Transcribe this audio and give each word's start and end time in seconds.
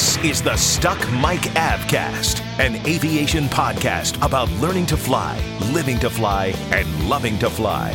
This 0.00 0.16
is 0.24 0.40
the 0.40 0.56
Stuck 0.56 0.98
Mic 1.12 1.42
Avcast, 1.60 2.40
an 2.58 2.76
aviation 2.86 3.44
podcast 3.44 4.16
about 4.24 4.50
learning 4.52 4.86
to 4.86 4.96
fly, 4.96 5.38
living 5.74 5.98
to 5.98 6.08
fly, 6.08 6.54
and 6.70 7.06
loving 7.06 7.38
to 7.38 7.50
fly. 7.50 7.90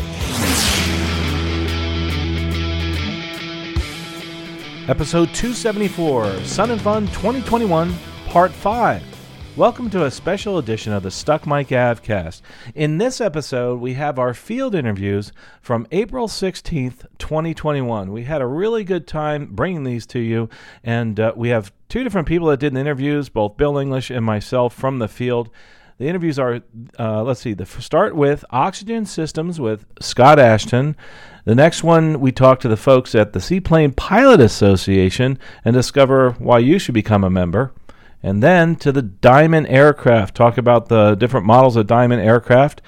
Episode 4.87 5.33
274, 5.33 6.41
Sun 6.43 6.69
and 6.69 6.81
Fun 6.81 7.07
2021, 7.07 7.91
Part 8.27 8.51
5. 8.51 9.15
Welcome 9.57 9.89
to 9.91 10.03
a 10.03 10.11
special 10.11 10.57
edition 10.57 10.91
of 10.91 11.01
the 11.01 11.09
Stuck 11.09 11.47
Mic 11.47 11.69
Avcast. 11.69 12.41
In 12.75 12.97
this 12.97 13.21
episode, 13.21 13.79
we 13.79 13.93
have 13.93 14.19
our 14.19 14.33
field 14.33 14.75
interviews 14.75 15.31
from 15.61 15.87
April 15.91 16.27
16th, 16.27 17.05
2021. 17.17 18.11
We 18.11 18.25
had 18.25 18.41
a 18.41 18.45
really 18.45 18.83
good 18.83 19.07
time 19.07 19.47
bringing 19.53 19.85
these 19.85 20.05
to 20.07 20.19
you, 20.19 20.49
and 20.83 21.19
uh, 21.19 21.31
we 21.37 21.49
have 21.49 21.71
two 21.89 22.03
different 22.03 22.27
people 22.27 22.47
that 22.47 22.59
did 22.59 22.73
the 22.73 22.79
interviews, 22.79 23.29
both 23.29 23.57
Bill 23.57 23.77
English 23.77 24.09
and 24.09 24.25
myself 24.25 24.73
from 24.73 24.99
the 24.99 25.07
field. 25.07 25.49
The 25.97 26.07
interviews 26.07 26.37
are, 26.37 26.61
uh, 26.99 27.23
let's 27.23 27.39
see, 27.39 27.53
the 27.53 27.65
start 27.65 28.15
with 28.15 28.43
Oxygen 28.49 29.05
Systems 29.05 29.61
with 29.61 29.85
Scott 30.01 30.39
Ashton. 30.39 30.97
The 31.45 31.55
next 31.55 31.83
one, 31.83 32.19
we 32.19 32.33
talk 32.33 32.59
to 32.61 32.67
the 32.67 32.75
folks 32.75 33.15
at 33.15 33.31
the 33.31 33.39
Seaplane 33.39 33.93
Pilot 33.93 34.41
Association 34.41 35.39
and 35.63 35.73
discover 35.73 36.31
why 36.31 36.59
you 36.59 36.79
should 36.79 36.95
become 36.95 37.23
a 37.23 37.29
member. 37.29 37.73
And 38.21 38.43
then 38.43 38.75
to 38.77 38.91
the 38.91 39.03
Diamond 39.03 39.67
Aircraft, 39.67 40.35
talk 40.35 40.57
about 40.57 40.89
the 40.89 41.15
different 41.15 41.45
models 41.45 41.75
of 41.75 41.87
Diamond 41.87 42.21
Aircraft. 42.21 42.81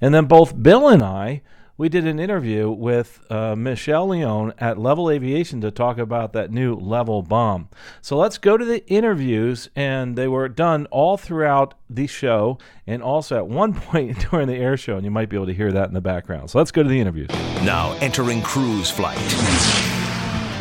And 0.00 0.14
then 0.14 0.26
both 0.26 0.62
Bill 0.62 0.88
and 0.88 1.02
I, 1.02 1.40
we 1.76 1.88
did 1.88 2.06
an 2.06 2.20
interview 2.20 2.70
with 2.70 3.20
uh, 3.30 3.56
Michelle 3.56 4.08
Leone 4.08 4.52
at 4.58 4.76
Levil 4.76 5.12
Aviation 5.12 5.60
to 5.60 5.70
talk 5.70 5.98
about 5.98 6.32
that 6.32 6.50
new 6.50 6.76
Levil 6.76 7.26
bomb. 7.26 7.68
So 8.00 8.16
let's 8.16 8.38
go 8.38 8.56
to 8.56 8.64
the 8.64 8.86
interviews, 8.86 9.68
and 9.74 10.16
they 10.16 10.28
were 10.28 10.48
done 10.48 10.86
all 10.86 11.16
throughout 11.16 11.74
the 11.90 12.06
show 12.06 12.58
and 12.86 13.02
also 13.02 13.36
at 13.36 13.46
one 13.48 13.74
point 13.80 14.30
during 14.30 14.46
the 14.46 14.56
air 14.56 14.76
show, 14.76 14.96
and 14.96 15.04
you 15.04 15.10
might 15.10 15.28
be 15.28 15.36
able 15.36 15.46
to 15.46 15.54
hear 15.54 15.72
that 15.72 15.88
in 15.88 15.94
the 15.94 16.00
background. 16.00 16.50
So 16.50 16.58
let's 16.58 16.70
go 16.70 16.82
to 16.82 16.88
the 16.88 17.00
interviews. 17.00 17.30
Now 17.62 17.96
entering 18.00 18.42
cruise 18.42 18.90
flight. 18.90 19.18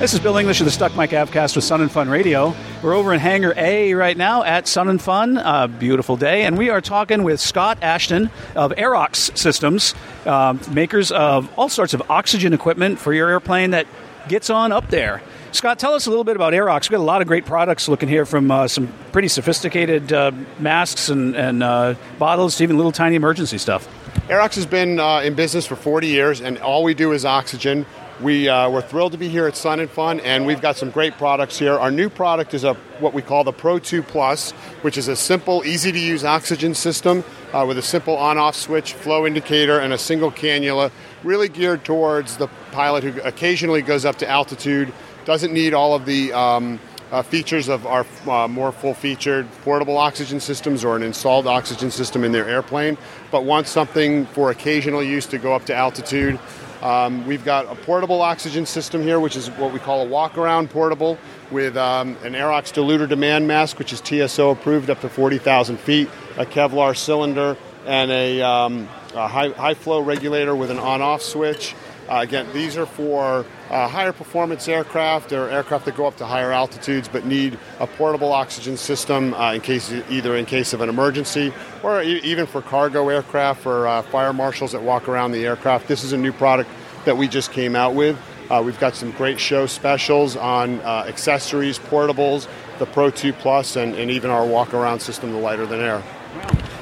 This 0.03 0.13
is 0.13 0.19
Bill 0.19 0.35
English 0.35 0.59
of 0.59 0.65
the 0.65 0.71
Stuck 0.71 0.97
Mic 0.97 1.11
Avcast 1.11 1.55
with 1.55 1.63
Sun 1.63 1.79
and 1.79 1.89
Fun 1.89 2.09
Radio. 2.09 2.53
We're 2.81 2.93
over 2.93 3.13
in 3.13 3.21
Hangar 3.21 3.53
A 3.55 3.93
right 3.93 4.17
now 4.17 4.43
at 4.43 4.67
Sun 4.67 4.89
and 4.89 5.01
Fun. 5.01 5.37
Uh, 5.37 5.67
beautiful 5.67 6.17
day. 6.17 6.43
And 6.43 6.57
we 6.57 6.69
are 6.69 6.81
talking 6.81 7.23
with 7.23 7.39
Scott 7.39 7.77
Ashton 7.81 8.29
of 8.53 8.73
Aerox 8.73 9.37
Systems, 9.37 9.95
uh, 10.25 10.57
makers 10.69 11.13
of 11.13 11.49
all 11.57 11.69
sorts 11.69 11.93
of 11.93 12.03
oxygen 12.11 12.51
equipment 12.51 12.99
for 12.99 13.13
your 13.13 13.29
airplane 13.29 13.71
that 13.71 13.87
gets 14.27 14.49
on 14.49 14.73
up 14.73 14.89
there. 14.89 15.21
Scott, 15.53 15.79
tell 15.79 15.93
us 15.93 16.05
a 16.05 16.09
little 16.09 16.25
bit 16.25 16.35
about 16.35 16.51
Aerox. 16.51 16.89
We've 16.89 16.97
got 16.97 17.03
a 17.03 17.05
lot 17.05 17.21
of 17.21 17.29
great 17.29 17.45
products 17.45 17.87
looking 17.87 18.09
here 18.09 18.25
from 18.25 18.51
uh, 18.51 18.67
some 18.67 18.91
pretty 19.13 19.29
sophisticated 19.29 20.11
uh, 20.11 20.33
masks 20.59 21.07
and, 21.07 21.33
and 21.33 21.63
uh, 21.63 21.95
bottles 22.19 22.57
to 22.57 22.63
even 22.63 22.75
little 22.75 22.91
tiny 22.91 23.15
emergency 23.15 23.57
stuff. 23.57 23.87
Aerox 24.27 24.55
has 24.55 24.65
been 24.65 24.99
uh, 24.99 25.19
in 25.19 25.33
business 25.33 25.65
for 25.65 25.77
40 25.77 26.07
years, 26.07 26.41
and 26.41 26.57
all 26.57 26.83
we 26.83 26.93
do 26.93 27.13
is 27.13 27.23
oxygen. 27.23 27.85
We, 28.21 28.47
uh, 28.47 28.69
we're 28.69 28.83
thrilled 28.83 29.13
to 29.13 29.17
be 29.17 29.27
here 29.27 29.47
at 29.47 29.57
Sun 29.57 29.79
and 29.79 29.89
Fun, 29.89 30.19
and 30.19 30.45
we've 30.45 30.61
got 30.61 30.77
some 30.77 30.91
great 30.91 31.17
products 31.17 31.57
here. 31.57 31.73
Our 31.73 31.89
new 31.89 32.09
product 32.09 32.53
is 32.53 32.63
a 32.63 32.75
what 32.99 33.11
we 33.11 33.23
call 33.23 33.43
the 33.43 33.51
Pro 33.51 33.79
2 33.79 34.03
Plus, 34.03 34.51
which 34.83 34.99
is 34.99 35.07
a 35.07 35.15
simple, 35.15 35.65
easy 35.65 35.91
to 35.91 35.99
use 35.99 36.23
oxygen 36.23 36.75
system 36.75 37.23
uh, 37.53 37.65
with 37.67 37.79
a 37.79 37.81
simple 37.81 38.15
on 38.15 38.37
off 38.37 38.55
switch, 38.55 38.93
flow 38.93 39.25
indicator, 39.25 39.79
and 39.79 39.93
a 39.93 39.97
single 39.97 40.31
cannula, 40.31 40.91
really 41.23 41.49
geared 41.49 41.83
towards 41.83 42.37
the 42.37 42.47
pilot 42.71 43.03
who 43.03 43.19
occasionally 43.21 43.81
goes 43.81 44.05
up 44.05 44.17
to 44.17 44.29
altitude, 44.29 44.93
doesn't 45.25 45.51
need 45.51 45.73
all 45.73 45.95
of 45.95 46.05
the 46.05 46.31
um, 46.33 46.79
uh, 47.11 47.23
features 47.23 47.67
of 47.67 47.85
our 47.87 48.05
uh, 48.27 48.47
more 48.47 48.71
full 48.71 48.93
featured 48.93 49.47
portable 49.63 49.97
oxygen 49.97 50.39
systems 50.39 50.85
or 50.85 50.95
an 50.95 51.03
installed 51.03 51.47
oxygen 51.47 51.89
system 51.89 52.23
in 52.23 52.31
their 52.31 52.47
airplane, 52.47 52.95
but 53.31 53.43
wants 53.43 53.71
something 53.71 54.25
for 54.27 54.51
occasional 54.51 55.01
use 55.01 55.25
to 55.25 55.39
go 55.39 55.55
up 55.55 55.65
to 55.65 55.75
altitude. 55.75 56.39
Um, 56.83 57.25
we've 57.25 57.45
got 57.45 57.71
a 57.71 57.75
portable 57.75 58.21
oxygen 58.21 58.65
system 58.65 59.03
here, 59.03 59.17
which 59.17 59.37
is 59.37 59.49
what 59.51 59.71
we 59.71 59.79
call 59.79 60.01
a 60.01 60.05
walk 60.05 60.37
around 60.37 60.69
portable 60.69 61.17
with 61.49 61.77
um, 61.77 62.17
an 62.25 62.33
Aerox 62.33 62.73
diluter 62.73 63.07
demand 63.07 63.47
mask, 63.47 63.79
which 63.79 63.93
is 63.93 64.01
TSO 64.01 64.49
approved 64.49 64.89
up 64.89 64.99
to 64.99 65.07
40,000 65.07 65.77
feet, 65.79 66.09
a 66.35 66.45
Kevlar 66.45 66.93
cylinder, 66.97 67.55
and 67.85 68.11
a, 68.11 68.41
um, 68.41 68.89
a 69.15 69.29
high, 69.29 69.51
high, 69.51 69.75
flow 69.75 70.01
regulator 70.01 70.57
with 70.57 70.71
an 70.71 70.77
on 70.77 71.01
off 71.01 71.21
switch. 71.21 71.73
Uh, 72.09 72.19
again, 72.21 72.45
these 72.53 72.77
are 72.77 72.85
for 72.85 73.45
uh, 73.69 73.87
higher 73.87 74.11
performance 74.11 74.67
aircraft 74.67 75.31
or 75.31 75.49
aircraft 75.49 75.85
that 75.85 75.95
go 75.95 76.05
up 76.05 76.17
to 76.17 76.25
higher 76.25 76.51
altitudes 76.51 77.07
but 77.07 77.25
need 77.25 77.57
a 77.79 77.87
portable 77.87 78.31
oxygen 78.31 78.75
system 78.75 79.33
uh, 79.35 79.53
in 79.53 79.61
case 79.61 79.91
either 80.09 80.35
in 80.35 80.45
case 80.45 80.73
of 80.73 80.81
an 80.81 80.89
emergency 80.89 81.53
or 81.81 82.01
e- 82.03 82.19
even 82.23 82.45
for 82.45 82.61
cargo 82.61 83.07
aircraft 83.09 83.61
for 83.61 83.87
uh, 83.87 84.01
fire 84.03 84.33
marshals 84.33 84.73
that 84.73 84.81
walk 84.81 85.07
around 85.07 85.31
the 85.31 85.45
aircraft. 85.45 85.87
This 85.87 86.03
is 86.03 86.11
a 86.11 86.17
new 86.17 86.33
product 86.33 86.69
that 87.05 87.15
we 87.17 87.27
just 87.27 87.51
came 87.51 87.75
out 87.75 87.93
with. 87.95 88.17
Uh, 88.49 88.61
we've 88.63 88.79
got 88.79 88.95
some 88.95 89.11
great 89.11 89.39
show 89.39 89.65
specials 89.65 90.35
on 90.35 90.79
uh, 90.81 91.05
accessories, 91.07 91.79
portables, 91.79 92.47
the 92.79 92.85
Pro 92.85 93.09
2 93.09 93.31
Plus, 93.33 93.77
and, 93.77 93.95
and 93.95 94.11
even 94.11 94.29
our 94.29 94.45
walk 94.45 94.73
around 94.73 94.99
system, 94.99 95.31
the 95.31 95.37
lighter 95.37 95.65
than 95.65 95.79
air. 95.79 96.03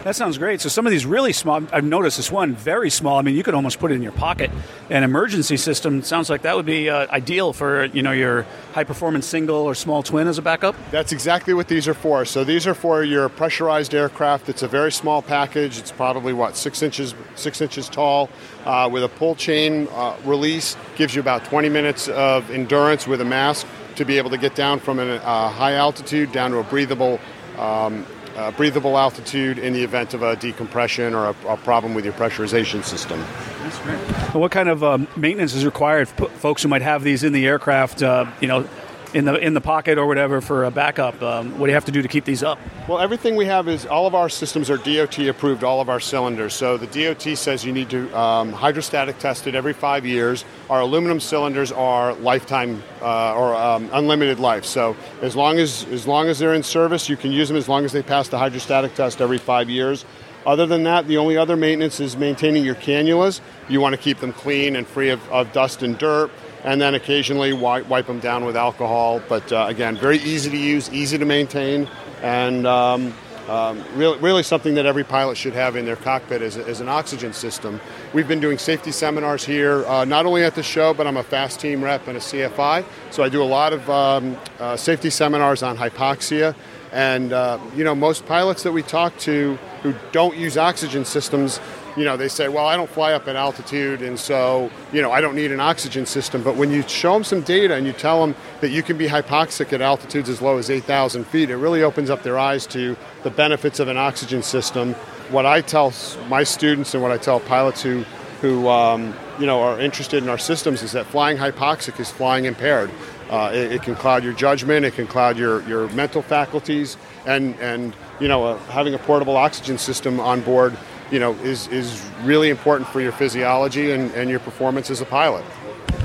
That 0.04 0.16
sounds 0.16 0.40
great. 0.40 0.62
So 0.62 0.70
some 0.70 0.88
of 0.88 0.92
these 0.92 1.06
really 1.06 1.32
small. 1.32 1.62
I've 1.72 1.84
noticed 1.84 2.18
this 2.18 2.32
one 2.32 2.56
very 2.56 2.90
small. 2.90 3.20
I 3.20 3.22
mean, 3.22 3.36
you 3.36 3.44
could 3.44 3.54
almost 3.54 3.78
put 3.78 3.92
it 3.92 3.96
in 3.96 4.02
your 4.02 4.12
pocket. 4.12 4.50
An 4.90 5.04
emergency 5.04 5.58
system 5.58 6.02
sounds 6.02 6.28
like 6.28 6.42
that 6.42 6.56
would 6.56 6.66
be 6.66 6.90
uh, 6.90 7.06
ideal 7.12 7.54
for 7.54 7.86
you 7.86 8.02
know 8.02 8.12
your 8.12 8.48
high 8.74 8.84
performance 8.84 9.28
single 9.28 9.58
or 9.58 9.76
small 9.76 10.02
twin 10.02 10.28
as 10.28 10.40
a 10.40 10.42
backup. 10.42 10.76
That's 10.90 11.12
exactly 11.12 11.54
what 11.54 11.68
these 11.68 11.88
are 11.88 11.94
for. 11.94 12.26
So 12.26 12.44
these 12.44 12.66
are 12.66 12.74
for 12.74 13.04
your 13.04 13.30
pressurized 13.30 13.94
aircraft. 13.94 14.50
It's 14.50 14.64
a 14.64 14.68
very 14.68 14.92
small 14.92 15.22
package. 15.22 15.78
It's 15.78 15.92
probably 15.92 16.34
what 16.34 16.58
six 16.58 16.82
inches 16.82 17.14
six 17.36 17.62
inches 17.62 17.88
tall, 17.88 18.32
uh, 18.66 18.90
with 18.92 19.04
a 19.04 19.10
pull 19.10 19.36
chain 19.36 19.88
uh, 19.92 20.18
release. 20.26 20.78
Gives 20.96 21.14
you 21.14 21.22
about 21.22 21.46
20 21.46 21.70
minutes 21.70 22.08
of 22.08 22.50
endurance 22.50 23.06
with 23.06 23.22
a 23.22 23.26
mask 23.26 23.68
to 23.98 24.06
be 24.06 24.18
able 24.18 24.32
to 24.32 24.38
get 24.38 24.56
down 24.56 24.80
from 24.80 24.98
a 24.98 25.18
uh, 25.18 25.50
high 25.50 25.74
altitude 25.74 26.32
down 26.32 26.50
to 26.52 26.58
a 26.58 26.64
breathable. 26.64 27.20
Um, 27.60 28.04
uh, 28.36 28.52
breathable 28.52 28.98
altitude 28.98 29.60
in 29.60 29.74
the 29.74 29.84
event 29.84 30.14
of 30.14 30.24
a 30.24 30.36
decompression 30.36 31.14
or 31.14 31.28
a, 31.28 31.36
a 31.48 31.58
problem 31.58 31.94
with 31.94 32.06
your 32.06 32.14
pressurization 32.14 32.84
system. 32.84 33.20
That's 33.60 33.80
great. 33.80 33.98
what 34.34 34.52
kind 34.52 34.70
of 34.70 34.84
um, 34.84 35.08
maintenance 35.16 35.54
is 35.54 35.66
required 35.66 36.10
for 36.10 36.30
folks 36.30 36.64
who 36.64 36.70
might 36.70 36.82
have 36.82 37.04
these 37.04 37.24
in 37.24 37.34
the 37.34 37.46
aircraft? 37.46 38.02
Uh, 38.04 38.26
you 38.40 38.48
know, 38.48 38.68
in 39.14 39.26
the 39.26 39.36
in 39.36 39.54
the 39.54 39.62
pocket 39.62 39.98
or 39.98 40.06
whatever 40.06 40.42
for 40.42 40.64
a 40.66 40.72
backup. 40.72 41.22
Um, 41.22 41.58
what 41.60 41.68
do 41.68 41.72
you 41.72 41.76
have 41.76 41.86
to 41.86 41.92
do 41.92 42.02
to 42.02 42.08
keep 42.08 42.26
these 42.26 42.44
up? 42.44 42.60
Well, 42.88 43.00
everything 43.00 43.36
we 43.36 43.46
have 43.46 43.68
is 43.68 43.86
all 43.86 44.08
of 44.08 44.16
our 44.16 44.30
systems 44.30 44.70
are 44.70 44.78
DOT 44.78 45.20
approved. 45.20 45.64
All 45.64 45.82
of 45.82 45.90
our 45.90 46.00
cylinders. 46.00 46.54
So 46.54 46.78
the 46.78 46.88
DOT 46.88 47.38
says 47.38 47.66
you 47.66 47.74
need 47.74 47.90
to 47.90 48.18
um, 48.18 48.54
hydrostatic 48.54 49.20
test 49.20 49.48
it 49.48 49.56
every 49.56 49.74
five 49.74 50.06
years. 50.06 50.46
Our 50.70 50.82
aluminum 50.82 51.20
cylinders 51.20 51.72
are 51.72 52.14
lifetime 52.16 52.84
uh, 53.02 53.36
or 53.36 53.56
um, 53.56 53.90
unlimited 53.94 54.40
life. 54.40 54.66
So 54.66 54.96
as 55.22 55.36
long 55.36 55.60
as 55.60 55.86
as 55.86 56.08
long 56.08 56.28
as 56.28 56.40
they're 56.40 56.54
in 56.54 56.64
service, 56.64 57.10
you 57.10 57.18
can 57.18 57.32
use 57.32 57.48
them 57.48 57.58
as 57.58 57.68
long 57.68 57.86
as 57.86 57.92
they 57.92 58.04
pass 58.04 58.28
the 58.30 58.38
hydrostatic 58.38 58.96
test 58.96 59.22
every 59.22 59.38
five 59.38 59.70
years. 59.70 60.06
Other 60.44 60.66
than 60.66 60.84
that, 60.84 61.08
the 61.08 61.18
only 61.18 61.38
other 61.38 61.56
maintenance 61.56 62.00
is 62.00 62.18
maintaining 62.18 62.66
your 62.66 62.74
cannulas. 62.74 63.42
You 63.70 63.80
want 63.80 63.94
to 63.94 64.02
keep 64.02 64.18
them 64.18 64.34
clean 64.34 64.76
and 64.76 64.88
free 64.88 65.10
of, 65.10 65.22
of 65.30 65.54
dust 65.54 65.84
and 65.84 65.96
dirt 66.00 66.32
and 66.64 66.82
then 66.82 66.96
occasionally 66.96 67.54
wipe, 67.54 67.88
wipe 67.88 68.08
them 68.08 68.20
down 68.20 68.46
with 68.46 68.56
alcohol. 68.56 69.22
But 69.28 69.52
uh, 69.52 69.66
again, 69.70 69.98
very 69.98 70.18
easy 70.20 70.50
to 70.50 70.58
use, 70.58 70.92
easy 70.92 71.18
to 71.18 71.26
maintain, 71.26 71.88
and 72.22 72.68
um, 72.68 73.14
um, 73.48 73.84
really, 73.96 74.18
really 74.20 74.44
something 74.44 74.76
that 74.76 74.86
every 74.86 75.04
pilot 75.04 75.36
should 75.36 75.54
have 75.54 75.76
in 75.76 75.86
their 75.86 75.96
cockpit 75.96 76.42
is, 76.42 76.58
is 76.58 76.80
an 76.80 76.88
oxygen 76.88 77.34
system. 77.34 77.82
We've 78.14 78.28
been 78.28 78.40
doing 78.40 78.58
safety 78.58 78.92
seminars 78.92 79.44
here, 79.44 79.86
uh, 79.88 80.06
not 80.06 80.26
only 80.26 80.44
at 80.44 80.56
the 80.56 80.64
show, 80.64 80.94
but 80.94 81.08
I'm 81.08 81.18
a 81.18 81.24
FAASTeam 81.24 81.82
rep 81.82 82.08
and 82.08 82.18
a 82.18 82.22
CFI, 82.22 82.86
so 83.10 83.24
I 83.24 83.30
do 83.30 83.42
a 83.42 83.46
lot 83.46 83.74
of 83.74 83.90
um, 83.90 84.38
uh, 84.60 84.78
safety 84.78 85.10
seminars 85.10 85.64
on 85.64 85.76
hypoxia. 85.78 86.56
And 86.92 87.34
uh, 87.34 87.58
you 87.76 87.84
know, 87.84 87.96
most 87.96 88.26
pilots 88.26 88.64
that 88.64 88.74
we 88.74 88.84
talk 88.84 89.18
to 89.20 89.58
who 89.82 89.96
don't 90.12 90.38
use 90.38 90.58
oxygen 90.58 91.06
systems 91.06 91.60
you 91.98 92.06
know, 92.06 92.16
they 92.16 92.28
say, 92.28 92.48
well, 92.48 92.66
I 92.66 92.78
don't 92.78 92.90
fly 92.90 93.14
up 93.14 93.28
at 93.28 93.36
altitude, 93.36 94.02
and 94.02 94.18
so, 94.18 94.70
you 94.94 95.02
know, 95.02 95.12
I 95.12 95.22
don't 95.22 95.36
need 95.36 95.52
an 95.52 95.60
oxygen 95.60 96.06
system. 96.06 96.44
But 96.44 96.56
when 96.56 96.72
you 96.72 96.84
show 96.84 97.14
them 97.14 97.24
some 97.24 97.42
data 97.42 97.76
and 97.76 97.86
you 97.86 97.94
tell 97.94 98.26
them 98.26 98.36
that 98.62 98.70
you 98.70 98.82
can 98.84 98.98
be 98.98 99.08
hypoxic 99.08 99.74
at 99.74 99.82
altitudes 99.82 100.30
as 100.30 100.42
low 100.42 100.58
as 100.58 100.70
8,000 100.70 101.26
feet, 101.26 101.50
it 101.50 101.58
really 101.58 101.84
opens 101.84 102.10
up 102.10 102.24
their 102.24 102.40
eyes 102.40 102.66
to 102.68 102.96
the 103.24 103.30
benefits 103.30 103.80
of 103.80 103.88
an 103.88 103.98
oxygen 103.98 104.42
system. 104.42 104.94
What 105.30 105.46
I 105.46 105.62
tell 105.62 105.94
my 106.28 106.44
students 106.44 106.94
and 106.94 107.04
what 107.04 107.12
I 107.12 107.18
tell 107.18 107.40
pilots 107.40 107.82
who, 107.82 108.04
who 108.42 108.70
um, 108.70 109.14
you 109.40 109.46
know, 109.46 109.62
are 109.62 109.80
interested 109.80 110.24
in 110.24 110.30
our 110.30 110.38
systems 110.38 110.84
is 110.84 110.94
that 110.94 111.06
flying 111.08 111.38
hypoxic 111.38 112.00
is 112.00 112.10
flying 112.10 112.46
impaired. 112.46 112.92
Uh, 113.30 113.50
it, 113.54 113.72
it, 113.72 113.82
can 113.82 113.96
cloud 113.96 114.26
your 114.26 114.34
judgment, 114.34 114.86
it 114.86 114.94
can 114.94 115.08
cloud 115.08 115.38
your, 115.38 115.62
your 115.64 115.88
mental 115.90 116.22
faculties, 116.22 116.98
and, 117.26 117.56
and 117.62 117.96
you 118.20 118.28
know, 118.28 118.44
uh, 118.44 118.58
having 118.64 118.94
a 118.94 118.98
portable 118.98 119.38
oxygen 119.38 119.78
system 119.78 120.20
on 120.20 120.42
board 120.42 120.78
you 121.12 121.20
know, 121.20 121.34
is, 121.44 121.68
is 121.68 122.10
really 122.24 122.50
important 122.50 122.90
for 122.90 123.02
your 123.02 123.12
physiology 123.12 123.92
and, 123.92 124.12
and 124.12 124.30
your 124.30 124.40
performance 124.40 124.90
as 124.90 125.02
a 125.02 125.06
pilot. 125.06 125.44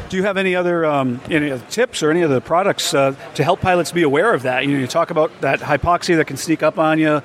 Do 0.09 0.17
you 0.17 0.25
have 0.25 0.37
any 0.37 0.55
other 0.55 0.85
um, 0.85 1.21
any 1.31 1.51
other 1.51 1.65
tips 1.69 2.03
or 2.03 2.11
any 2.11 2.23
other 2.23 2.41
products 2.41 2.95
uh, 2.95 3.17
to 3.35 3.43
help 3.43 3.61
pilots 3.61 3.91
be 3.91 4.03
aware 4.03 4.35
of 4.35 4.43
that? 4.43 4.65
You 4.65 4.73
know, 4.73 4.79
you 4.79 4.87
talk 4.87 5.11
about 5.11 5.41
that 5.41 5.59
hypoxia 5.61 6.17
that 6.17 6.27
can 6.27 6.37
sneak 6.37 6.63
up 6.63 6.79
on 6.79 7.01
you, 7.01 7.23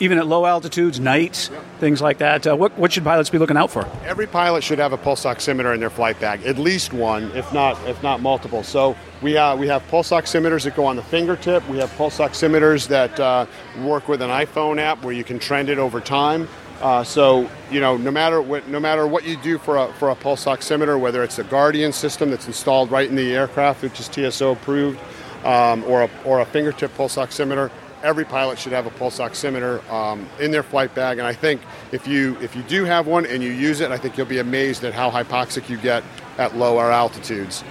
even 0.00 0.16
at 0.16 0.26
low 0.26 0.46
altitudes, 0.46 0.98
nights, 0.98 1.50
things 1.80 2.00
like 2.00 2.18
that. 2.18 2.46
Uh, 2.46 2.56
what, 2.56 2.76
what 2.78 2.92
should 2.92 3.04
pilots 3.04 3.28
be 3.28 3.36
looking 3.36 3.58
out 3.58 3.70
for? 3.70 3.86
Every 4.04 4.26
pilot 4.26 4.64
should 4.64 4.78
have 4.78 4.94
a 4.94 4.96
pulse 4.96 5.24
oximeter 5.24 5.74
in 5.74 5.80
their 5.80 5.90
flight 5.90 6.18
bag, 6.18 6.44
at 6.46 6.56
least 6.56 6.94
one, 6.94 7.24
if 7.32 7.52
not 7.52 7.76
if 7.86 8.02
not 8.02 8.20
multiple. 8.20 8.62
So 8.62 8.96
we 9.20 9.36
uh, 9.36 9.54
we 9.54 9.68
have 9.68 9.86
pulse 9.88 10.10
oximeters 10.10 10.64
that 10.64 10.74
go 10.74 10.86
on 10.86 10.96
the 10.96 11.02
fingertip. 11.02 11.68
We 11.68 11.76
have 11.78 11.94
pulse 11.96 12.18
oximeters 12.18 12.88
that 12.88 13.20
uh, 13.20 13.44
work 13.82 14.08
with 14.08 14.22
an 14.22 14.30
iPhone 14.30 14.80
app 14.80 15.04
where 15.04 15.12
you 15.12 15.24
can 15.24 15.38
trend 15.38 15.68
it 15.68 15.78
over 15.78 16.00
time. 16.00 16.48
Uh, 16.80 17.02
so 17.04 17.48
you 17.70 17.80
know, 17.80 17.96
no 17.96 18.10
matter 18.10 18.42
what, 18.42 18.68
no 18.68 18.80
matter 18.80 19.06
what 19.06 19.24
you 19.24 19.36
do 19.36 19.58
for 19.58 19.76
a 19.76 19.92
for 19.94 20.10
a 20.10 20.14
pulse 20.14 20.44
oximeter, 20.44 20.98
whether 20.98 21.22
it's 21.22 21.38
a 21.38 21.44
Guardian 21.44 21.92
system 21.92 22.30
that's 22.30 22.46
installed 22.46 22.90
right 22.90 23.08
in 23.08 23.16
the 23.16 23.34
aircraft, 23.34 23.82
which 23.82 23.98
is 24.00 24.08
TSO 24.08 24.52
approved, 24.52 24.98
um, 25.44 25.84
or 25.84 26.02
a 26.02 26.10
or 26.24 26.40
a 26.40 26.44
fingertip 26.44 26.94
pulse 26.94 27.16
oximeter, 27.16 27.70
every 28.02 28.24
pilot 28.24 28.58
should 28.58 28.72
have 28.72 28.86
a 28.86 28.90
pulse 28.90 29.18
oximeter 29.18 29.88
um, 29.90 30.28
in 30.38 30.50
their 30.50 30.62
flight 30.62 30.94
bag. 30.94 31.18
And 31.18 31.26
I 31.26 31.32
think 31.32 31.62
if 31.90 32.06
you 32.06 32.36
if 32.40 32.54
you 32.54 32.62
do 32.62 32.84
have 32.84 33.06
one 33.06 33.24
and 33.26 33.42
you 33.42 33.50
use 33.50 33.80
it, 33.80 33.90
I 33.90 33.96
think 33.96 34.16
you'll 34.16 34.26
be 34.26 34.38
amazed 34.38 34.84
at 34.84 34.92
how 34.92 35.10
hypoxic 35.10 35.68
you 35.68 35.78
get 35.78 36.04
at 36.38 36.56
lower 36.56 36.90
altitudes. 36.90 37.64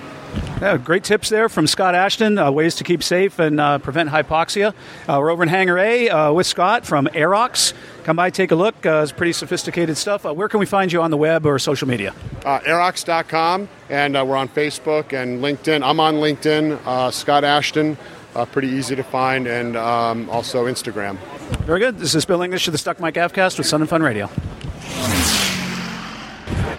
Yeah, 0.61 0.77
great 0.77 1.03
tips 1.03 1.27
there 1.27 1.49
from 1.49 1.67
Scott 1.67 1.93
Ashton. 1.93 2.37
Uh, 2.37 2.49
ways 2.49 2.75
to 2.75 2.85
keep 2.85 3.03
safe 3.03 3.37
and 3.39 3.59
uh, 3.59 3.79
prevent 3.79 4.09
hypoxia. 4.09 4.73
Uh, 5.09 5.17
we're 5.19 5.29
over 5.29 5.43
in 5.43 5.49
Hangar 5.49 5.77
A 5.77 6.09
uh, 6.09 6.31
with 6.31 6.47
Scott 6.47 6.85
from 6.85 7.07
Aerox. 7.07 7.73
Come 8.05 8.15
by, 8.15 8.29
take 8.29 8.51
a 8.51 8.55
look. 8.55 8.85
Uh, 8.85 9.01
it's 9.03 9.11
pretty 9.11 9.33
sophisticated 9.33 9.97
stuff. 9.97 10.25
Uh, 10.25 10.33
where 10.33 10.47
can 10.47 10.61
we 10.61 10.65
find 10.65 10.91
you 10.91 11.01
on 11.01 11.11
the 11.11 11.17
web 11.17 11.45
or 11.45 11.59
social 11.59 11.87
media? 11.87 12.13
Aerox.com, 12.41 13.67
and 13.89 14.13
we're 14.13 14.37
on 14.37 14.47
Facebook 14.47 15.11
and 15.11 15.41
LinkedIn. 15.43 15.85
I'm 15.85 15.99
on 15.99 16.15
LinkedIn, 16.15 17.11
Scott 17.11 17.43
Ashton. 17.43 17.97
pretty 18.51 18.69
easy 18.69 18.95
to 18.95 19.03
find, 19.03 19.47
and 19.47 19.75
um, 19.75 20.29
also 20.29 20.65
Instagram. 20.65 21.17
Very 21.65 21.79
good. 21.79 21.97
This 21.97 22.15
is 22.15 22.25
Bill 22.25 22.41
English 22.41 22.67
of 22.67 22.71
the 22.71 22.77
Stuck 22.77 22.99
Mic 22.99 23.15
Avcast 23.15 23.57
with 23.57 23.67
Sun 23.67 23.81
and 23.81 23.89
Fun 23.89 24.01
Radio. 24.01 24.29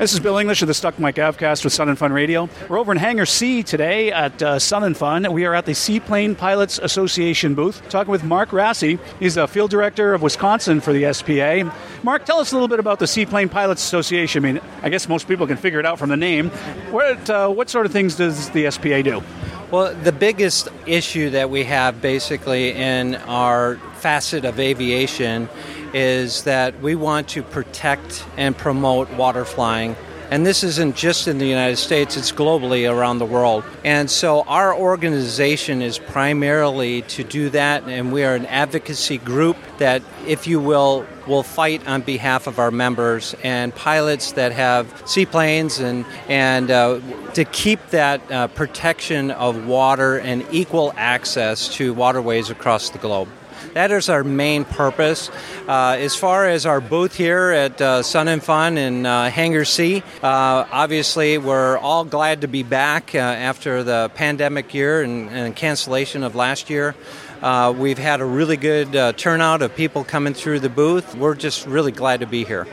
This 0.05 0.13
is 0.13 0.21
Bill 0.21 0.37
English 0.37 0.61
of 0.61 0.69
the 0.69 0.75
Stuck 0.75 0.99
Mic 0.99 1.15
Avcast 1.15 1.65
with 1.65 1.73
Sun 1.73 1.89
and 1.89 1.97
Fun 1.97 2.13
Radio. 2.13 2.51
We're 2.69 2.79
over 2.79 2.93
in 2.93 2.99
Hangar 2.99 3.25
C 3.25 3.63
today 3.63 4.13
at 4.13 4.43
uh, 4.43 4.59
Sun 4.59 4.85
and 4.85 4.95
Fun. 4.95 5.33
We 5.33 5.47
are 5.47 5.55
at 5.55 5.65
the 5.65 5.73
Seaplane 5.73 6.35
Pilots 6.35 6.79
Association 6.79 7.55
booth 7.55 7.81
talking 7.89 8.11
with 8.11 8.23
Mark 8.23 8.51
Grassi. 8.51 8.99
He's 9.19 9.37
the 9.37 9.49
field 9.49 9.71
director 9.71 10.13
of 10.13 10.21
Wisconsin 10.21 10.83
for 10.83 10.93
the 10.93 11.11
SPA. 11.11 11.75
Mark, 12.03 12.27
tell 12.27 12.39
us 12.39 12.53
a 12.53 12.55
little 12.55 12.69
bit 12.69 12.81
about 12.81 12.99
the 12.99 13.07
Seaplane 13.07 13.49
Pilots 13.49 13.83
Association. 13.83 14.45
I 14.45 14.53
mean, 14.53 14.61
I 14.83 14.91
guess 14.91 15.09
most 15.09 15.27
people 15.27 15.47
can 15.47 15.57
figure 15.57 15.81
it 15.81 15.87
out 15.87 15.99
from 15.99 16.11
the 16.11 16.19
name. 16.19 16.51
What, 16.91 17.31
uh, 17.31 17.49
what 17.49 17.71
sort 17.71 17.87
of 17.87 17.93
things 17.93 18.15
does 18.15 18.51
the 18.51 18.71
SPA 18.71 19.01
do? 19.01 19.23
Well, 19.71 19.95
the 19.95 20.13
biggest 20.13 20.69
issue 20.85 21.31
that 21.31 21.49
we 21.49 21.65
have 21.65 22.03
basically 22.03 22.75
in 22.75 23.15
our 23.15 23.77
facet 23.95 24.45
of 24.45 24.61
aviation 24.61 25.49
is 25.95 26.43
that 26.43 26.81
we 26.81 26.95
want 26.97 27.29
to 27.29 27.43
protect 27.43 28.27
and 28.37 28.57
promote 28.57 29.09
water 29.13 29.45
flying. 29.45 29.97
And 30.31 30.45
this 30.45 30.65
isn't 30.65 30.97
just 30.97 31.29
in 31.29 31.39
the 31.39 31.47
United 31.47 31.77
States, 31.77 32.17
it's 32.17 32.33
globally 32.33 32.91
around 32.91 33.19
the 33.19 33.27
world. 33.27 33.63
And 33.85 34.11
so 34.11 34.43
our 34.43 34.75
organization 34.75 35.81
is 35.81 35.99
primarily 35.99 37.03
to 37.03 37.23
do 37.23 37.51
that, 37.51 37.85
and 37.85 38.13
we 38.13 38.25
are 38.25 38.35
an 38.35 38.47
advocacy 38.47 39.19
group 39.19 39.57
that, 39.79 40.03
if 40.27 40.47
you 40.47 40.59
will, 40.59 41.07
will 41.29 41.43
fight 41.43 41.87
on 41.87 42.01
behalf 42.01 42.47
of 42.47 42.59
our 42.59 42.71
members 42.71 43.37
and 43.45 43.75
pilots 43.75 44.33
that 44.33 44.53
have 44.53 45.03
seaplanes 45.07 45.79
and, 45.79 46.05
and 46.29 46.71
uh, 46.71 47.01
to 47.35 47.45
keep 47.45 47.87
that 47.91 48.33
uh, 48.33 48.49
protection 48.49 49.31
of 49.31 49.67
water 49.67 50.19
and 50.19 50.45
equal 50.51 50.93
access 50.97 51.69
to 51.69 51.95
waterways 51.95 52.51
across 52.51 52.91
the 52.91 52.99
globe. 52.99 53.29
That 53.75 53.91
is 53.91 54.09
our 54.09 54.23
main 54.23 54.65
purpose. 54.65 55.31
Uh, 55.67 55.97
as 55.99 56.15
far 56.15 56.49
as 56.49 56.65
our 56.65 56.81
booth 56.81 57.17
here 57.17 57.51
at 57.51 57.81
uh, 57.81 58.05
Sun 58.05 58.29
and 58.29 58.41
Fun 58.41 58.79
in 58.79 59.05
uh, 59.05 59.31
Hangar 59.31 59.65
C, 59.65 60.05
uh, 60.23 60.65
obviously 60.71 61.39
we're 61.39 61.77
all 61.79 62.05
glad 62.05 62.43
to 62.43 62.47
be 62.47 62.63
back 62.63 63.17
uh, 63.17 63.19
after 63.19 63.83
the 63.83 64.13
pandemic 64.15 64.75
year 64.75 65.03
and, 65.03 65.29
and 65.29 65.57
cancellation 65.57 66.23
of 66.23 66.37
last 66.37 66.71
year. 66.71 66.95
Uh, 67.43 67.75
we've 67.77 67.99
had 67.99 68.21
a 68.21 68.25
really 68.25 68.57
good 68.57 68.95
uh, 68.95 69.13
turnout 69.15 69.61
of 69.61 69.75
people 69.75 70.05
coming 70.05 70.35
through 70.35 70.61
the 70.61 70.69
booth. 70.69 71.17
We're 71.17 71.35
just 71.35 71.67
really 71.67 71.93
glad 71.93 72.21
to 72.21 72.27
be 72.27 72.45
here. 72.45 72.69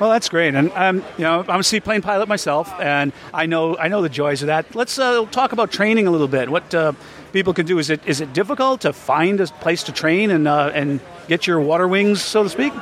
Well, 0.00 0.08
that's 0.08 0.30
great, 0.30 0.54
and 0.54 0.72
um, 0.76 1.04
you 1.18 1.24
know, 1.24 1.44
I'm 1.46 1.60
a 1.60 1.62
seaplane 1.62 2.00
pilot 2.00 2.26
myself, 2.26 2.72
and 2.80 3.12
I 3.34 3.44
know 3.44 3.76
I 3.76 3.88
know 3.88 4.00
the 4.00 4.08
joys 4.08 4.40
of 4.40 4.46
that. 4.46 4.74
Let's 4.74 4.98
uh, 4.98 5.26
talk 5.26 5.52
about 5.52 5.70
training 5.70 6.06
a 6.06 6.10
little 6.10 6.26
bit. 6.26 6.48
What 6.48 6.74
uh, 6.74 6.94
people 7.34 7.52
can 7.52 7.66
do 7.66 7.78
is 7.78 7.90
it 7.90 8.00
is 8.06 8.22
it 8.22 8.32
difficult 8.32 8.80
to 8.80 8.94
find 8.94 9.38
a 9.42 9.46
place 9.46 9.82
to 9.84 9.92
train 9.92 10.30
and 10.30 10.48
uh, 10.48 10.70
and 10.72 11.00
get 11.28 11.46
your 11.46 11.60
water 11.60 11.86
wings, 11.86 12.22
so 12.22 12.42
to 12.42 12.48
speak? 12.48 12.72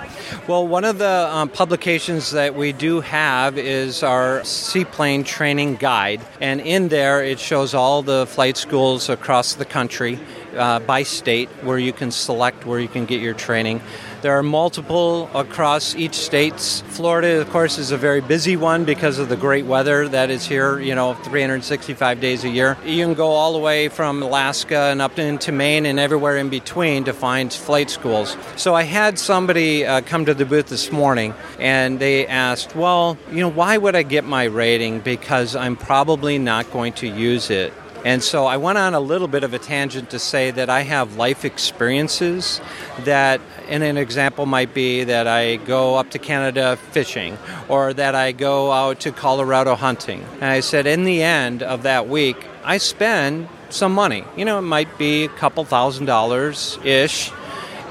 Well, 0.46 0.68
one 0.68 0.84
of 0.84 0.98
the 0.98 1.28
um, 1.28 1.48
publications 1.48 2.30
that 2.30 2.54
we 2.54 2.72
do 2.72 3.00
have 3.00 3.58
is 3.58 4.04
our 4.04 4.44
seaplane 4.44 5.24
training 5.24 5.74
guide, 5.74 6.20
and 6.40 6.60
in 6.60 6.86
there 6.86 7.24
it 7.24 7.40
shows 7.40 7.74
all 7.74 8.02
the 8.02 8.26
flight 8.28 8.56
schools 8.56 9.08
across 9.08 9.54
the 9.54 9.64
country 9.64 10.20
uh, 10.56 10.78
by 10.80 11.02
state 11.02 11.48
where 11.62 11.78
you 11.78 11.92
can 11.92 12.12
select 12.12 12.64
where 12.64 12.78
you 12.78 12.88
can 12.88 13.06
get 13.06 13.20
your 13.20 13.34
training. 13.34 13.80
There 14.20 14.36
are 14.36 14.42
multiple 14.42 15.30
across 15.32 15.94
each 15.94 16.14
state. 16.14 16.58
Florida, 16.58 17.40
of 17.40 17.50
course, 17.50 17.78
is 17.78 17.92
a 17.92 17.96
very 17.96 18.20
busy 18.20 18.56
one 18.56 18.84
because 18.84 19.20
of 19.20 19.28
the 19.28 19.36
great 19.36 19.64
weather 19.64 20.08
that 20.08 20.28
is 20.28 20.44
here, 20.44 20.80
you 20.80 20.96
know, 20.96 21.14
365 21.14 22.20
days 22.20 22.42
a 22.42 22.48
year. 22.48 22.76
You 22.84 23.04
can 23.04 23.14
go 23.14 23.28
all 23.28 23.52
the 23.52 23.60
way 23.60 23.88
from 23.88 24.20
Alaska 24.20 24.76
and 24.90 25.00
up 25.00 25.20
into 25.20 25.52
Maine 25.52 25.86
and 25.86 26.00
everywhere 26.00 26.36
in 26.36 26.48
between 26.48 27.04
to 27.04 27.12
find 27.12 27.52
flight 27.52 27.90
schools. 27.90 28.36
So 28.56 28.74
I 28.74 28.82
had 28.82 29.20
somebody 29.20 29.86
uh, 29.86 30.00
come 30.00 30.24
to 30.24 30.34
the 30.34 30.44
booth 30.44 30.66
this 30.66 30.90
morning 30.90 31.32
and 31.60 32.00
they 32.00 32.26
asked, 32.26 32.74
well, 32.74 33.16
you 33.30 33.38
know, 33.38 33.50
why 33.50 33.78
would 33.78 33.94
I 33.94 34.02
get 34.02 34.24
my 34.24 34.44
rating? 34.44 34.98
Because 34.98 35.54
I'm 35.54 35.76
probably 35.76 36.38
not 36.38 36.72
going 36.72 36.94
to 36.94 37.06
use 37.06 37.50
it 37.50 37.72
and 38.04 38.22
so 38.22 38.46
I 38.46 38.56
went 38.56 38.78
on 38.78 38.94
a 38.94 39.00
little 39.00 39.28
bit 39.28 39.42
of 39.42 39.54
a 39.54 39.58
tangent 39.58 40.10
to 40.10 40.18
say 40.18 40.50
that 40.52 40.70
I 40.70 40.82
have 40.82 41.16
life 41.16 41.44
experiences 41.44 42.60
that, 43.00 43.40
and 43.68 43.82
an 43.82 43.96
example 43.96 44.46
might 44.46 44.72
be 44.72 45.04
that 45.04 45.26
I 45.26 45.56
go 45.56 45.96
up 45.96 46.10
to 46.10 46.18
Canada 46.18 46.76
fishing 46.92 47.36
or 47.68 47.92
that 47.94 48.14
I 48.14 48.32
go 48.32 48.70
out 48.72 49.00
to 49.00 49.12
Colorado 49.12 49.74
hunting. 49.74 50.24
And 50.34 50.44
I 50.44 50.60
said, 50.60 50.86
in 50.86 51.04
the 51.04 51.22
end 51.22 51.62
of 51.62 51.82
that 51.82 52.08
week, 52.08 52.36
I 52.64 52.78
spend 52.78 53.48
some 53.70 53.92
money. 53.94 54.24
You 54.36 54.44
know, 54.44 54.58
it 54.58 54.62
might 54.62 54.96
be 54.96 55.24
a 55.24 55.28
couple 55.28 55.64
thousand 55.64 56.06
dollars 56.06 56.78
ish. 56.84 57.32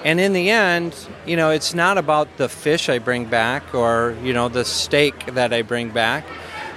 And 0.06 0.20
in 0.20 0.32
the 0.32 0.52
end, 0.52 0.96
you 1.26 1.36
know, 1.36 1.50
it's 1.50 1.74
not 1.74 1.98
about 1.98 2.38
the 2.38 2.48
fish 2.48 2.88
I 2.88 3.00
bring 3.00 3.26
back 3.26 3.76
or, 3.76 4.16
you 4.24 4.32
know, 4.32 4.48
the 4.48 4.64
steak 4.64 5.34
that 5.34 5.52
I 5.52 5.64
bring 5.64 5.90
back 5.90 6.26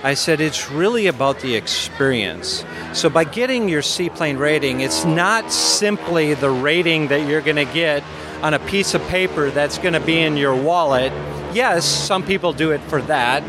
I 0.03 0.15
said 0.15 0.41
it's 0.41 0.71
really 0.71 1.09
about 1.09 1.41
the 1.41 1.55
experience. 1.57 2.65
So 2.95 3.11
by 3.11 3.25
getting 3.25 3.69
your 3.69 3.83
seaplane 3.83 4.39
rating, 4.39 4.81
it's 4.81 5.05
not 5.05 5.53
simply 5.53 6.33
the 6.33 6.51
rating 6.51 7.09
that 7.09 7.29
you're 7.29 7.43
going 7.43 7.57
to 7.57 7.67
get 7.67 8.03
on 8.41 8.55
a 8.55 8.59
piece 8.59 8.95
of 8.95 9.03
paper 9.09 9.51
that's 9.51 9.77
going 9.77 9.93
to 9.93 10.01
be 10.01 10.19
in 10.19 10.39
your 10.39 10.55
wallet. 10.55 11.13
Yes, 11.53 11.85
some 11.85 12.23
people 12.23 12.55
do 12.55 12.71
it 12.71 12.81
for 12.83 13.03
that. 13.03 13.43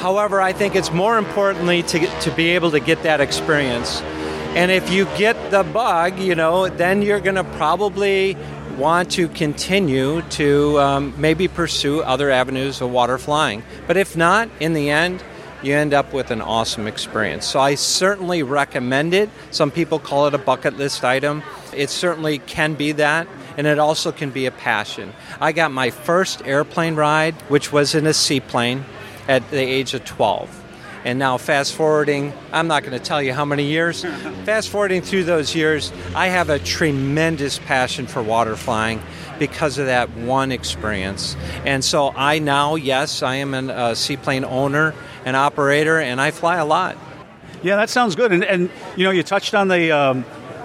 However, 0.00 0.40
I 0.40 0.52
think 0.52 0.76
it's 0.76 0.92
more 0.92 1.18
importantly 1.18 1.82
to, 1.82 2.20
to 2.20 2.30
be 2.30 2.50
able 2.50 2.70
to 2.70 2.80
get 2.80 3.02
that 3.02 3.20
experience. 3.20 4.00
And 4.54 4.70
if 4.70 4.92
you 4.92 5.06
get 5.16 5.50
the 5.50 5.64
bug, 5.64 6.18
you 6.20 6.36
know, 6.36 6.68
then 6.68 7.02
you're 7.02 7.20
going 7.20 7.36
to 7.36 7.44
probably 7.44 8.36
want 8.76 9.10
to 9.12 9.28
continue 9.28 10.22
to 10.22 10.78
um, 10.78 11.14
maybe 11.20 11.48
pursue 11.48 12.02
other 12.02 12.30
avenues 12.30 12.80
of 12.80 12.90
water 12.90 13.18
flying. 13.18 13.62
But 13.86 13.96
if 13.96 14.16
not, 14.16 14.48
in 14.60 14.74
the 14.74 14.90
end, 14.90 15.22
you 15.64 15.74
end 15.74 15.94
up 15.94 16.12
with 16.12 16.30
an 16.30 16.40
awesome 16.40 16.86
experience. 16.86 17.46
So 17.46 17.60
I 17.60 17.74
certainly 17.76 18.42
recommend 18.42 19.14
it. 19.14 19.30
Some 19.50 19.70
people 19.70 19.98
call 19.98 20.26
it 20.26 20.34
a 20.34 20.38
bucket 20.38 20.76
list 20.76 21.04
item. 21.04 21.42
It 21.74 21.90
certainly 21.90 22.38
can 22.38 22.74
be 22.74 22.92
that. 22.92 23.26
and 23.56 23.66
it 23.66 23.78
also 23.78 24.12
can 24.12 24.30
be 24.30 24.46
a 24.46 24.50
passion. 24.50 25.12
I 25.40 25.52
got 25.52 25.72
my 25.72 25.90
first 25.90 26.42
airplane 26.46 26.94
ride, 26.94 27.34
which 27.48 27.70
was 27.70 27.94
in 27.94 28.06
a 28.06 28.14
seaplane, 28.14 28.84
at 29.28 29.50
the 29.50 29.60
age 29.60 29.92
of 29.94 30.04
12. 30.04 30.61
And 31.04 31.18
now, 31.18 31.36
fast 31.36 31.74
forwarding, 31.74 32.32
I'm 32.52 32.68
not 32.68 32.84
going 32.84 32.96
to 32.96 33.04
tell 33.04 33.20
you 33.20 33.32
how 33.32 33.44
many 33.44 33.64
years. 33.64 34.02
fast 34.44 34.68
forwarding 34.68 35.02
through 35.02 35.24
those 35.24 35.54
years, 35.54 35.92
I 36.14 36.28
have 36.28 36.48
a 36.48 36.60
tremendous 36.60 37.58
passion 37.58 38.06
for 38.06 38.22
water 38.22 38.56
flying 38.56 39.02
because 39.38 39.78
of 39.78 39.86
that 39.86 40.10
one 40.10 40.52
experience. 40.52 41.36
And 41.64 41.84
so, 41.84 42.12
I 42.14 42.38
now, 42.38 42.76
yes, 42.76 43.22
I 43.22 43.36
am 43.36 43.54
a 43.54 43.96
seaplane 43.96 44.44
owner 44.44 44.94
and 45.24 45.36
operator, 45.36 45.98
and 45.98 46.20
I 46.20 46.30
fly 46.30 46.58
a 46.58 46.64
lot. 46.64 46.96
Yeah, 47.62 47.76
that 47.76 47.90
sounds 47.90 48.14
good. 48.14 48.32
And, 48.32 48.44
and 48.44 48.70
you 48.96 49.04
know, 49.04 49.10
you 49.10 49.22
touched 49.22 49.54
on 49.54 49.68
the. 49.68 49.90
Um, 49.92 50.24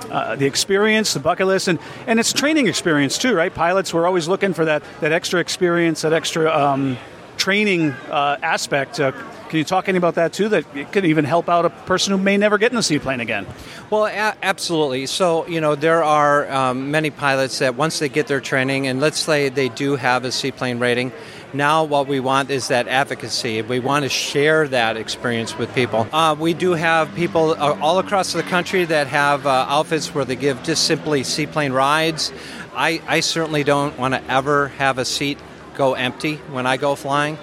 uh, 0.10 0.38
the 0.38 0.46
experience, 0.46 1.14
the 1.14 1.20
bucket 1.20 1.48
list, 1.48 1.68
and, 1.68 1.80
and 2.06 2.18
it's 2.18 2.32
training 2.32 2.68
experience 2.68 3.18
too, 3.18 3.36
right? 3.36 3.54
Pilots, 3.54 3.94
we're 3.94 4.08
always 4.08 4.26
looking 4.26 4.54
for 4.54 4.64
that, 4.64 4.82
that 5.02 5.12
extra 5.12 5.42
experience, 5.42 6.04
that 6.04 6.14
extra 6.14 6.50
um, 6.50 6.98
training 7.38 7.92
uh, 7.92 8.38
aspect. 8.42 9.00
Uh, 9.00 9.12
can 9.50 9.60
you 9.60 9.64
talk 9.64 9.88
any 9.88 9.98
about 9.98 10.16
that 10.16 10.34
too? 10.34 10.50
That 10.50 10.66
it 10.76 10.92
could 10.92 11.06
even 11.06 11.24
help 11.24 11.48
out 11.48 11.66
a 11.66 11.70
person 11.70 12.12
who 12.12 12.18
may 12.18 12.36
never 12.36 12.58
get 12.58 12.72
in 12.72 12.78
a 12.78 12.84
seaplane 12.84 13.22
again. 13.22 13.48
Well, 13.90 14.06
a- 14.06 14.36
absolutely. 14.44 15.06
So 15.06 15.48
you 15.48 15.62
know 15.62 15.76
there 15.76 16.04
are 16.04 16.52
um, 16.52 16.92
many 16.92 17.10
pilots 17.10 17.60
that 17.60 17.76
once 17.76 18.00
they 18.00 18.10
get 18.10 18.28
their 18.28 18.42
training, 18.42 18.88
and 18.88 19.00
let's 19.00 19.20
say 19.20 19.50
they 19.50 19.70
do 19.70 19.96
have 19.96 20.26
a 20.26 20.32
seaplane 20.32 20.80
rating, 20.80 21.14
now, 21.54 21.86
what 21.86 22.08
we 22.08 22.20
want 22.20 22.50
is 22.50 22.68
that 22.68 22.90
advocacy. 22.90 23.62
We 23.62 23.80
want 23.80 24.04
to 24.04 24.10
share 24.10 24.68
that 24.68 24.98
experience 24.98 25.58
with 25.58 25.74
people. 25.74 26.06
Uh, 26.12 26.36
we 26.38 26.54
do 26.54 26.74
have 26.74 27.14
people 27.16 27.52
uh, 27.52 27.78
all 27.82 28.00
across 28.00 28.34
the 28.34 28.44
country 28.44 28.84
that 28.84 29.08
have 29.08 29.48
uh, 29.48 29.66
outfits 29.70 30.14
where 30.14 30.26
they 30.26 30.36
give 30.36 30.62
just 30.64 30.84
simply 30.84 31.24
seaplane 31.24 31.72
rides. 31.72 32.34
I, 32.76 33.02
I 33.08 33.22
certainly 33.22 33.64
don't 33.64 33.98
want 33.98 34.14
to 34.14 34.24
ever 34.30 34.68
have 34.70 34.98
a 34.98 35.06
seat 35.06 35.40
go 35.78 35.94
empty 35.94 36.38
when 36.52 36.66
I 36.66 36.76
go 36.76 36.96
flying. 36.96 37.38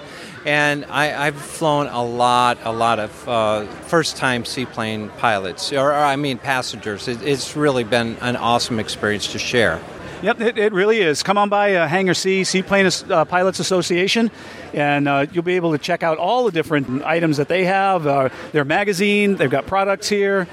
And 0.45 0.85
I, 0.85 1.25
have 1.25 1.41
flown 1.41 1.87
a 1.87 2.03
lot, 2.03 2.59
a 2.63 2.71
lot 2.71 2.99
of 2.99 3.27
uh, 3.27 3.65
first-time 3.87 4.45
seaplane 4.45 5.09
pilots, 5.17 5.73
or, 5.73 5.89
or, 5.89 5.93
I 5.93 6.17
mean 6.17 6.37
passengers. 6.37 7.07
It, 7.07 7.23
it's 7.23 7.55
really 7.55 7.83
been 7.83 8.15
an 8.21 8.35
awesome 8.35 8.79
experience 8.79 9.31
to 9.31 9.39
share. 9.39 9.81
Yep, 10.21 10.41
it, 10.41 10.57
it, 10.59 10.73
really 10.73 10.99
is. 10.99 11.23
Come 11.23 11.39
on 11.39 11.49
by 11.49 11.73
uh, 11.73 11.87
Hangar 11.87 12.13
C, 12.13 12.43
Seaplane 12.43 12.89
uh, 13.09 13.25
Pilots 13.25 13.59
Association, 13.59 14.29
and 14.71 15.07
uh, 15.07 15.25
you'll 15.31 15.43
be 15.43 15.55
able 15.55 15.71
to 15.71 15.79
check 15.79 16.03
out 16.03 16.19
all 16.19 16.45
the 16.45 16.51
different 16.51 17.03
items 17.03 17.37
that 17.37 17.47
they 17.47 17.65
have. 17.65 18.05
Uh, 18.05 18.29
their 18.51 18.65
magazine, 18.65 19.37
they've 19.37 19.49
got 19.49 19.65
products 19.65 20.07
here. 20.07 20.47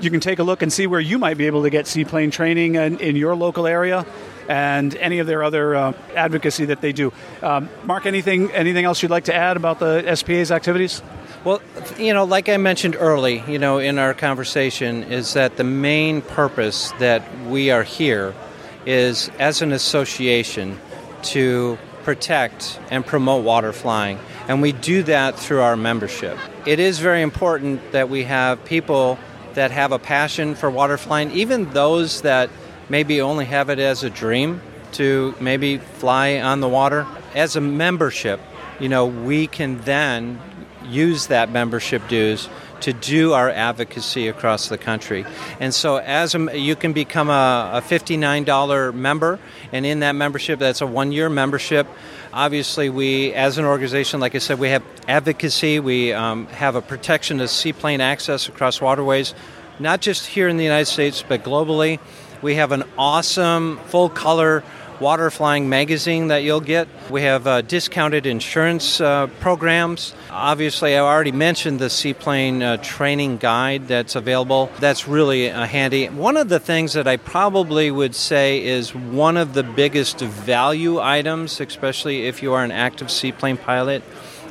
You 0.00 0.10
can 0.10 0.20
take 0.20 0.38
a 0.38 0.42
look 0.42 0.62
and 0.62 0.72
see 0.72 0.86
where 0.86 1.00
you 1.00 1.18
might 1.18 1.36
be 1.36 1.46
able 1.46 1.62
to 1.64 1.70
get 1.70 1.86
seaplane 1.86 2.30
training 2.30 2.76
in, 2.76 2.98
in 3.00 3.16
your 3.16 3.36
local 3.36 3.66
area 3.66 4.06
and 4.48 4.94
any 4.96 5.18
of 5.18 5.26
their 5.26 5.42
other 5.42 5.74
uh, 5.74 5.92
advocacy 6.14 6.66
that 6.66 6.80
they 6.80 6.92
do. 6.92 7.12
Um, 7.42 7.68
Mark, 7.84 8.06
anything 8.06 8.50
anything 8.52 8.84
else 8.84 9.02
you'd 9.02 9.10
like 9.10 9.24
to 9.24 9.34
add 9.34 9.56
about 9.56 9.78
the 9.78 10.14
SPA's 10.14 10.50
activities? 10.50 11.02
Well, 11.44 11.62
you 11.96 12.12
know, 12.12 12.24
like 12.24 12.48
I 12.48 12.56
mentioned 12.56 12.96
early, 12.98 13.42
you 13.46 13.58
know, 13.58 13.78
in 13.78 13.98
our 13.98 14.14
conversation, 14.14 15.04
is 15.04 15.34
that 15.34 15.56
the 15.56 15.64
main 15.64 16.22
purpose 16.22 16.92
that 16.98 17.22
we 17.46 17.70
are 17.70 17.84
here 17.84 18.34
is 18.84 19.30
as 19.38 19.62
an 19.62 19.72
association 19.72 20.78
to 21.22 21.78
protect 22.02 22.78
and 22.90 23.04
promote 23.04 23.44
water 23.44 23.72
flying. 23.72 24.18
And 24.48 24.62
we 24.62 24.72
do 24.72 25.02
that 25.04 25.38
through 25.38 25.60
our 25.60 25.76
membership. 25.76 26.38
It 26.64 26.78
is 26.78 27.00
very 27.00 27.22
important 27.22 27.92
that 27.92 28.08
we 28.08 28.24
have 28.24 28.64
people 28.64 29.18
that 29.54 29.70
have 29.70 29.90
a 29.90 29.98
passion 29.98 30.54
for 30.54 30.70
water 30.70 30.98
flying, 30.98 31.32
even 31.32 31.70
those 31.70 32.22
that 32.22 32.50
maybe 32.88 33.20
only 33.20 33.44
have 33.44 33.70
it 33.70 33.78
as 33.78 34.02
a 34.02 34.10
dream 34.10 34.60
to 34.92 35.34
maybe 35.40 35.78
fly 35.78 36.38
on 36.40 36.60
the 36.60 36.68
water. 36.68 37.06
As 37.34 37.56
a 37.56 37.60
membership, 37.60 38.40
you 38.80 38.88
know, 38.88 39.06
we 39.06 39.46
can 39.46 39.80
then 39.82 40.40
use 40.84 41.26
that 41.26 41.50
membership 41.50 42.06
dues 42.08 42.48
to 42.80 42.92
do 42.92 43.32
our 43.32 43.50
advocacy 43.50 44.28
across 44.28 44.68
the 44.68 44.78
country. 44.78 45.24
And 45.60 45.74
so, 45.74 45.96
as 45.96 46.34
a, 46.34 46.58
you 46.58 46.76
can 46.76 46.92
become 46.92 47.30
a, 47.30 47.70
a 47.74 47.80
$59 47.80 48.94
member, 48.94 49.38
and 49.72 49.86
in 49.86 50.00
that 50.00 50.12
membership, 50.12 50.58
that's 50.58 50.80
a 50.80 50.86
one 50.86 51.12
year 51.12 51.28
membership. 51.28 51.86
Obviously, 52.32 52.90
we, 52.90 53.32
as 53.32 53.56
an 53.56 53.64
organization, 53.64 54.20
like 54.20 54.34
I 54.34 54.38
said, 54.38 54.58
we 54.58 54.68
have 54.68 54.82
advocacy, 55.08 55.80
we 55.80 56.12
um, 56.12 56.46
have 56.48 56.76
a 56.76 56.82
protection 56.82 57.40
of 57.40 57.48
seaplane 57.48 58.00
access 58.00 58.48
across 58.48 58.80
waterways, 58.80 59.34
not 59.78 60.00
just 60.00 60.26
here 60.26 60.48
in 60.48 60.58
the 60.58 60.64
United 60.64 60.86
States, 60.86 61.24
but 61.26 61.42
globally. 61.42 61.98
We 62.42 62.56
have 62.56 62.72
an 62.72 62.84
awesome 62.98 63.78
full 63.86 64.08
color 64.08 64.62
water 65.00 65.30
flying 65.30 65.68
magazine 65.68 66.28
that 66.28 66.42
you'll 66.42 66.60
get. 66.60 66.88
We 67.10 67.22
have 67.22 67.46
uh, 67.46 67.62
discounted 67.62 68.26
insurance 68.26 69.00
uh, 69.00 69.26
programs. 69.40 70.14
Obviously, 70.30 70.96
I 70.96 71.00
already 71.00 71.32
mentioned 71.32 71.78
the 71.78 71.90
seaplane 71.90 72.62
uh, 72.62 72.78
training 72.78 73.38
guide 73.38 73.88
that's 73.88 74.16
available. 74.16 74.70
That's 74.80 75.06
really 75.06 75.50
uh, 75.50 75.66
handy. 75.66 76.06
One 76.08 76.36
of 76.36 76.48
the 76.48 76.60
things 76.60 76.94
that 76.94 77.06
I 77.06 77.16
probably 77.16 77.90
would 77.90 78.14
say 78.14 78.64
is 78.64 78.94
one 78.94 79.36
of 79.36 79.54
the 79.54 79.62
biggest 79.62 80.20
value 80.20 81.00
items, 81.00 81.60
especially 81.60 82.26
if 82.26 82.42
you 82.42 82.54
are 82.54 82.64
an 82.64 82.72
active 82.72 83.10
seaplane 83.10 83.56
pilot 83.56 84.02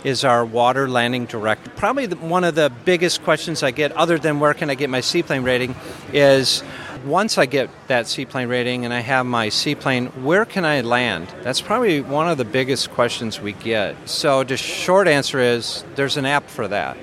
is 0.04 0.24
our 0.24 0.46
water 0.46 0.88
landing 0.88 1.26
director. 1.26 1.72
Probably 1.72 2.06
the, 2.06 2.16
one 2.18 2.44
of 2.44 2.54
the 2.54 2.72
biggest 2.86 3.24
questions 3.24 3.64
I 3.64 3.72
get, 3.72 3.92
other 3.94 4.20
than 4.20 4.40
where 4.40 4.54
can 4.54 4.70
I 4.70 4.76
get 4.76 4.92
my 4.92 5.02
seaplane 5.02 5.42
rating, 5.42 5.74
is 6.14 6.62
once 7.06 7.38
I 7.38 7.46
get 7.46 7.70
that 7.88 8.08
seaplane 8.08 8.48
rating 8.48 8.84
and 8.84 8.94
I 8.94 9.02
have 9.02 9.26
my 9.26 9.50
seaplane, 9.50 10.08
where 10.24 10.44
can 10.44 10.66
I 10.66 10.82
land? 10.82 11.28
That's 11.44 11.62
probably 11.62 12.02
one 12.02 12.28
of 12.28 12.38
the 12.38 12.46
biggest 12.46 12.92
questions 12.92 13.40
we 13.40 13.54
get. 13.54 13.96
So 14.10 14.44
the 14.44 14.58
short 14.58 15.08
answer 15.08 15.40
is 15.40 15.86
there's 15.96 16.18
an 16.18 16.26
app 16.26 16.50
for 16.50 16.68
that. 16.68 16.98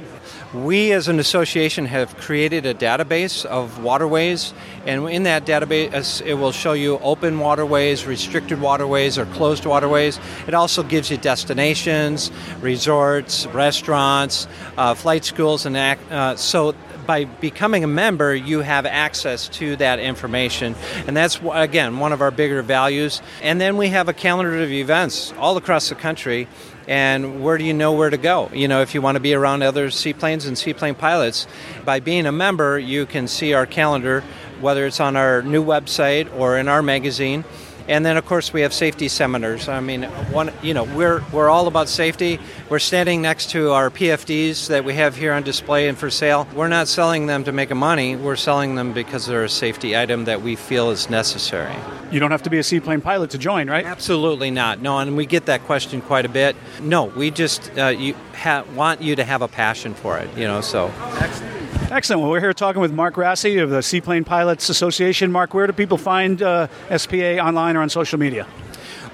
We 0.52 0.92
as 0.92 1.08
an 1.08 1.18
association 1.18 1.86
have 1.86 2.14
created 2.18 2.66
a 2.66 2.74
database 2.74 3.46
of 3.46 3.82
waterways, 3.82 4.52
and 4.84 5.08
in 5.08 5.22
that 5.22 5.46
database, 5.46 6.20
it 6.20 6.34
will 6.34 6.52
show 6.52 6.74
you 6.74 6.98
open 6.98 7.38
waterways, 7.38 8.04
restricted 8.04 8.60
waterways, 8.60 9.16
or 9.16 9.24
closed 9.26 9.64
waterways. 9.64 10.20
It 10.46 10.52
also 10.52 10.82
gives 10.82 11.10
you 11.10 11.16
destinations, 11.16 12.30
resorts, 12.60 13.46
restaurants, 13.46 14.46
uh, 14.76 14.92
flight 14.92 15.24
schools, 15.24 15.64
and 15.64 15.74
uh, 15.74 16.36
so 16.36 16.74
by 17.06 17.24
becoming 17.24 17.84
a 17.84 17.88
member, 17.88 18.34
you 18.34 18.60
have 18.60 18.86
access 18.86 19.48
to 19.48 19.76
that 19.76 19.98
information. 19.98 20.74
And 21.06 21.16
that's, 21.16 21.40
again, 21.52 21.98
one 21.98 22.12
of 22.12 22.20
our 22.20 22.30
bigger 22.30 22.62
values. 22.62 23.22
And 23.42 23.60
then 23.60 23.76
we 23.76 23.88
have 23.88 24.08
a 24.08 24.12
calendar 24.12 24.62
of 24.62 24.70
events 24.70 25.32
all 25.38 25.56
across 25.56 25.88
the 25.88 25.94
country. 25.94 26.48
And 26.88 27.42
where 27.44 27.58
do 27.58 27.64
you 27.64 27.74
know 27.74 27.92
where 27.92 28.10
to 28.10 28.16
go? 28.16 28.50
You 28.52 28.66
know, 28.68 28.82
if 28.82 28.94
you 28.94 29.02
want 29.02 29.16
to 29.16 29.20
be 29.20 29.34
around 29.34 29.62
other 29.62 29.90
seaplanes 29.90 30.46
and 30.46 30.58
seaplane 30.58 30.94
pilots, 30.94 31.46
by 31.84 32.00
being 32.00 32.26
a 32.26 32.32
member, 32.32 32.78
you 32.78 33.06
can 33.06 33.28
see 33.28 33.54
our 33.54 33.66
calendar, 33.66 34.24
whether 34.60 34.86
it's 34.86 34.98
on 35.00 35.16
our 35.16 35.42
new 35.42 35.64
website 35.64 36.32
or 36.36 36.58
in 36.58 36.68
our 36.68 36.82
magazine. 36.82 37.44
And 37.88 38.04
then, 38.04 38.16
of 38.16 38.26
course, 38.26 38.52
we 38.52 38.62
have 38.62 38.72
safety 38.72 39.08
seminars. 39.08 39.68
I 39.68 39.80
mean, 39.80 40.04
one, 40.32 40.52
you 40.62 40.74
know, 40.74 40.84
we're, 40.84 41.22
we're 41.32 41.48
all 41.48 41.66
about 41.66 41.88
safety. 41.88 42.38
We're 42.68 42.78
standing 42.78 43.22
next 43.22 43.50
to 43.50 43.72
our 43.72 43.90
PFDs 43.90 44.68
that 44.68 44.84
we 44.84 44.94
have 44.94 45.16
here 45.16 45.32
on 45.32 45.42
display 45.42 45.88
and 45.88 45.98
for 45.98 46.10
sale. 46.10 46.46
We're 46.54 46.68
not 46.68 46.88
selling 46.88 47.26
them 47.26 47.44
to 47.44 47.52
make 47.52 47.70
a 47.70 47.74
money. 47.74 48.16
We're 48.16 48.36
selling 48.36 48.74
them 48.74 48.92
because 48.92 49.26
they're 49.26 49.44
a 49.44 49.48
safety 49.48 49.96
item 49.96 50.24
that 50.24 50.42
we 50.42 50.56
feel 50.56 50.90
is 50.90 51.10
necessary. 51.10 51.74
You 52.10 52.20
don't 52.20 52.30
have 52.30 52.42
to 52.42 52.50
be 52.50 52.58
a 52.58 52.62
seaplane 52.62 53.00
pilot 53.00 53.30
to 53.30 53.38
join, 53.38 53.68
right? 53.68 53.84
Absolutely 53.84 54.50
not. 54.50 54.80
No, 54.80 54.98
and 54.98 55.16
we 55.16 55.26
get 55.26 55.46
that 55.46 55.64
question 55.64 56.00
quite 56.00 56.26
a 56.26 56.28
bit. 56.28 56.56
No, 56.80 57.04
we 57.04 57.30
just 57.30 57.70
uh, 57.78 57.88
you 57.88 58.14
ha- 58.34 58.64
want 58.74 59.00
you 59.00 59.16
to 59.16 59.24
have 59.24 59.42
a 59.42 59.48
passion 59.48 59.94
for 59.94 60.18
it. 60.18 60.28
You 60.36 60.44
know, 60.44 60.60
so. 60.60 60.92
Excellent. 61.18 61.51
Excellent. 61.92 62.22
Well, 62.22 62.30
we're 62.30 62.40
here 62.40 62.54
talking 62.54 62.80
with 62.80 62.90
Mark 62.90 63.12
Grassi 63.12 63.58
of 63.58 63.68
the 63.68 63.82
Seaplane 63.82 64.24
Pilots 64.24 64.70
Association. 64.70 65.30
Mark, 65.30 65.52
where 65.52 65.66
do 65.66 65.74
people 65.74 65.98
find 65.98 66.40
uh, 66.40 66.68
SPA 66.96 67.36
online 67.36 67.76
or 67.76 67.82
on 67.82 67.90
social 67.90 68.18
media? 68.18 68.46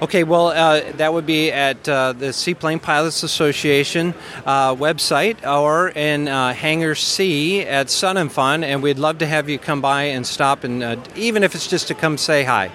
Okay, 0.00 0.22
well, 0.22 0.46
uh, 0.48 0.92
that 0.92 1.12
would 1.12 1.26
be 1.26 1.50
at 1.50 1.88
uh, 1.88 2.12
the 2.12 2.32
Seaplane 2.32 2.78
Pilots 2.78 3.24
Association 3.24 4.14
uh, 4.46 4.76
website 4.76 5.44
or 5.44 5.88
in 5.88 6.28
uh, 6.28 6.54
Hangar 6.54 6.94
C 6.94 7.62
at 7.62 7.90
Sun 7.90 8.16
and 8.16 8.30
Fun, 8.30 8.62
and 8.62 8.80
we'd 8.80 9.00
love 9.00 9.18
to 9.18 9.26
have 9.26 9.48
you 9.48 9.58
come 9.58 9.80
by 9.80 10.04
and 10.04 10.24
stop, 10.24 10.62
and 10.62 10.80
uh, 10.84 10.96
even 11.16 11.42
if 11.42 11.56
it's 11.56 11.66
just 11.66 11.88
to 11.88 11.94
come 11.96 12.16
say 12.16 12.44
hi. 12.44 12.70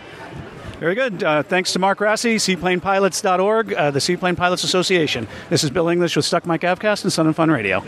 Very 0.82 0.96
good. 0.96 1.24
Uh, 1.24 1.44
thanks 1.44 1.72
to 1.72 1.80
Mark 1.80 2.00
Grassi, 2.00 2.36
seaplanepilots.org, 2.36 3.74
uh, 3.74 3.92
the 3.92 4.02
Seaplane 4.02 4.36
Pilots 4.36 4.66
Association. 4.66 5.30
This 5.50 5.64
is 5.64 5.70
Bill 5.70 5.88
English 5.88 6.18
with 6.18 6.26
Stuck 6.26 6.46
Mic 6.46 6.60
Avcast 6.60 7.06
and 7.06 7.14
Sun 7.14 7.28
and 7.28 7.36
Fun 7.38 7.50
Radio. 7.50 7.82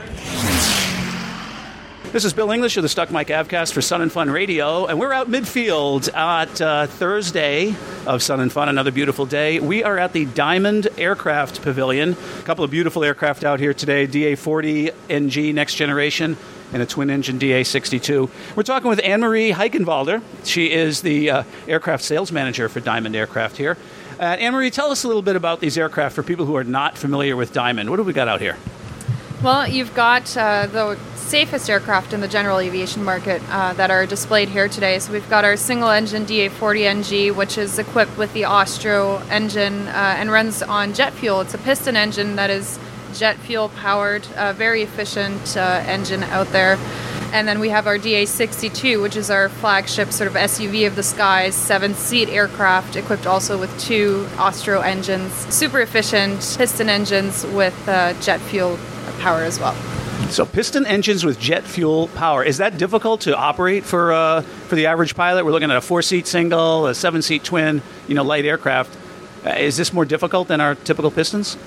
This 2.15 2.23
is 2.23 2.31
Bill 2.31 2.49
English 2.51 2.77
of 2.77 2.83
the 2.83 2.87
Stuck 2.87 3.11
Mic 3.11 3.27
Avcast 3.27 3.73
for 3.73 3.81
Sun 3.81 4.01
and 4.01 4.09
Fun 4.09 4.29
Radio, 4.29 4.85
and 4.85 4.97
we're 4.97 5.11
out 5.11 5.29
midfield 5.29 6.07
at 6.15 6.61
uh, 6.61 6.87
Thursday 6.87 7.75
of 8.07 8.23
Sun 8.23 8.39
and 8.39 8.49
Fun, 8.49 8.69
another 8.69 8.93
beautiful 8.93 9.25
day. 9.25 9.59
We 9.59 9.83
are 9.83 9.97
at 9.97 10.13
the 10.13 10.23
Diamond 10.23 10.87
Aircraft 10.97 11.61
Pavilion. 11.61 12.13
A 12.13 12.43
couple 12.43 12.63
of 12.63 12.71
beautiful 12.71 13.03
aircraft 13.03 13.43
out 13.43 13.59
here 13.59 13.73
today 13.73 14.07
DA 14.07 14.35
40 14.35 14.91
NG 15.09 15.53
Next 15.53 15.75
Generation 15.75 16.37
and 16.71 16.81
a 16.81 16.85
twin 16.85 17.09
engine 17.09 17.37
DA62. 17.37 18.29
We're 18.55 18.63
talking 18.63 18.87
with 18.87 19.01
Anne 19.03 19.19
Marie 19.19 19.51
Heichenwalder. 19.51 20.21
She 20.45 20.71
is 20.71 21.01
the 21.01 21.29
uh, 21.29 21.43
aircraft 21.67 22.05
sales 22.05 22.31
manager 22.31 22.69
for 22.69 22.79
Diamond 22.79 23.17
Aircraft 23.17 23.57
here. 23.57 23.77
Uh, 24.17 24.23
Anne 24.23 24.53
Marie, 24.53 24.71
tell 24.71 24.89
us 24.89 25.03
a 25.03 25.07
little 25.07 25.21
bit 25.21 25.35
about 25.35 25.59
these 25.59 25.77
aircraft 25.77 26.15
for 26.15 26.23
people 26.23 26.45
who 26.45 26.55
are 26.55 26.63
not 26.63 26.97
familiar 26.97 27.35
with 27.35 27.51
Diamond. 27.51 27.89
What 27.89 27.99
have 27.99 28.05
we 28.07 28.13
got 28.13 28.29
out 28.29 28.39
here? 28.39 28.55
Well, 29.43 29.67
you've 29.67 29.93
got 29.93 30.35
uh, 30.37 30.67
the 30.67 30.97
safest 31.15 31.69
aircraft 31.69 32.13
in 32.13 32.21
the 32.21 32.27
general 32.27 32.59
aviation 32.59 33.03
market 33.03 33.41
uh, 33.49 33.73
that 33.73 33.91
are 33.91 34.05
displayed 34.05 34.49
here 34.49 34.69
today. 34.69 34.97
So 34.99 35.11
we've 35.11 35.29
got 35.29 35.43
our 35.43 35.57
single 35.57 35.89
engine 35.89 36.25
DA40NG, 36.25 37.35
which 37.35 37.57
is 37.57 37.77
equipped 37.77 38.17
with 38.17 38.31
the 38.33 38.45
Austro 38.45 39.17
engine 39.29 39.87
uh, 39.87 40.15
and 40.17 40.31
runs 40.31 40.63
on 40.63 40.93
jet 40.93 41.13
fuel. 41.13 41.41
It's 41.41 41.53
a 41.53 41.57
piston 41.57 41.95
engine 41.95 42.37
that 42.37 42.49
is 42.49 42.79
jet 43.13 43.37
fuel 43.37 43.69
powered, 43.69 44.25
uh, 44.35 44.53
very 44.53 44.83
efficient 44.83 45.57
uh, 45.57 45.83
engine 45.85 46.23
out 46.23 46.47
there. 46.47 46.77
And 47.33 47.47
then 47.47 47.59
we 47.59 47.69
have 47.69 47.87
our 47.87 47.97
DA62, 47.97 49.01
which 49.01 49.17
is 49.17 49.29
our 49.29 49.49
flagship 49.49 50.11
sort 50.11 50.27
of 50.29 50.35
SUV 50.35 50.87
of 50.87 50.95
the 50.95 51.03
skies, 51.03 51.55
seven 51.55 51.93
seat 51.93 52.29
aircraft 52.29 52.95
equipped 52.95 53.27
also 53.27 53.59
with 53.59 53.77
two 53.79 54.27
Austro 54.37 54.79
engines. 54.79 55.33
Super 55.53 55.81
efficient 55.81 56.39
piston 56.57 56.87
engines 56.87 57.45
with 57.47 57.75
uh, 57.89 58.13
jet 58.21 58.39
fuel 58.39 58.79
power 59.13 59.41
as 59.41 59.59
well. 59.59 59.75
So 60.29 60.45
piston 60.45 60.85
engines 60.85 61.23
with 61.23 61.39
jet 61.39 61.63
fuel 61.63 62.07
power 62.09 62.43
is 62.43 62.57
that 62.57 62.77
difficult 62.77 63.21
to 63.21 63.37
operate 63.37 63.83
for 63.83 64.11
uh, 64.11 64.41
for 64.41 64.75
the 64.75 64.87
average 64.87 65.15
pilot? 65.15 65.45
We're 65.45 65.51
looking 65.51 65.71
at 65.71 65.77
a 65.77 65.81
four 65.81 66.01
seat 66.01 66.27
single, 66.27 66.87
a 66.87 66.95
seven 66.95 67.21
seat 67.21 67.43
twin, 67.43 67.81
you 68.07 68.15
know, 68.15 68.23
light 68.23 68.45
aircraft. 68.45 68.97
Uh, 69.45 69.51
is 69.51 69.77
this 69.77 69.93
more 69.93 70.05
difficult 70.05 70.47
than 70.47 70.61
our 70.61 70.75
typical 70.75 71.11
pistons? 71.11 71.57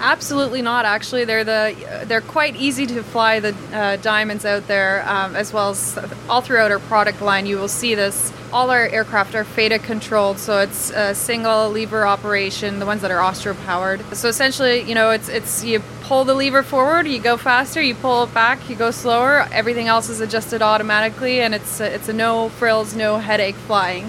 Absolutely 0.00 0.62
not. 0.62 0.84
Actually, 0.84 1.24
they're 1.24 1.44
the 1.44 2.04
they're 2.06 2.20
quite 2.20 2.56
easy 2.56 2.86
to 2.86 3.02
fly. 3.02 3.40
The 3.40 3.54
uh, 3.72 3.96
diamonds 3.96 4.44
out 4.44 4.66
there, 4.68 5.06
um, 5.08 5.34
as 5.34 5.52
well 5.52 5.70
as 5.70 5.98
all 6.28 6.40
throughout 6.40 6.70
our 6.70 6.78
product 6.78 7.20
line, 7.20 7.46
you 7.46 7.58
will 7.58 7.68
see 7.68 7.94
this. 7.94 8.32
All 8.52 8.70
our 8.70 8.86
aircraft 8.86 9.34
are 9.34 9.44
FADEC 9.44 9.82
controlled, 9.82 10.38
so 10.38 10.60
it's 10.60 10.90
a 10.90 11.14
single 11.14 11.68
lever 11.70 12.06
operation. 12.06 12.78
The 12.78 12.86
ones 12.86 13.02
that 13.02 13.10
are 13.10 13.20
Austro 13.20 13.54
powered. 13.66 14.00
So 14.16 14.28
essentially, 14.28 14.82
you 14.82 14.94
know, 14.94 15.10
it's 15.10 15.28
it's 15.28 15.64
you 15.64 15.82
pull 16.02 16.24
the 16.24 16.34
lever 16.34 16.62
forward, 16.62 17.06
you 17.06 17.20
go 17.20 17.36
faster. 17.36 17.82
You 17.82 17.94
pull 17.94 18.24
it 18.24 18.32
back, 18.32 18.70
you 18.70 18.76
go 18.76 18.90
slower. 18.90 19.46
Everything 19.52 19.88
else 19.88 20.08
is 20.08 20.20
adjusted 20.20 20.62
automatically, 20.62 21.40
and 21.40 21.54
it's 21.54 21.80
a, 21.80 21.94
it's 21.94 22.08
a 22.08 22.12
no 22.12 22.48
frills, 22.50 22.94
no 22.94 23.18
headache 23.18 23.56
flying. 23.56 24.04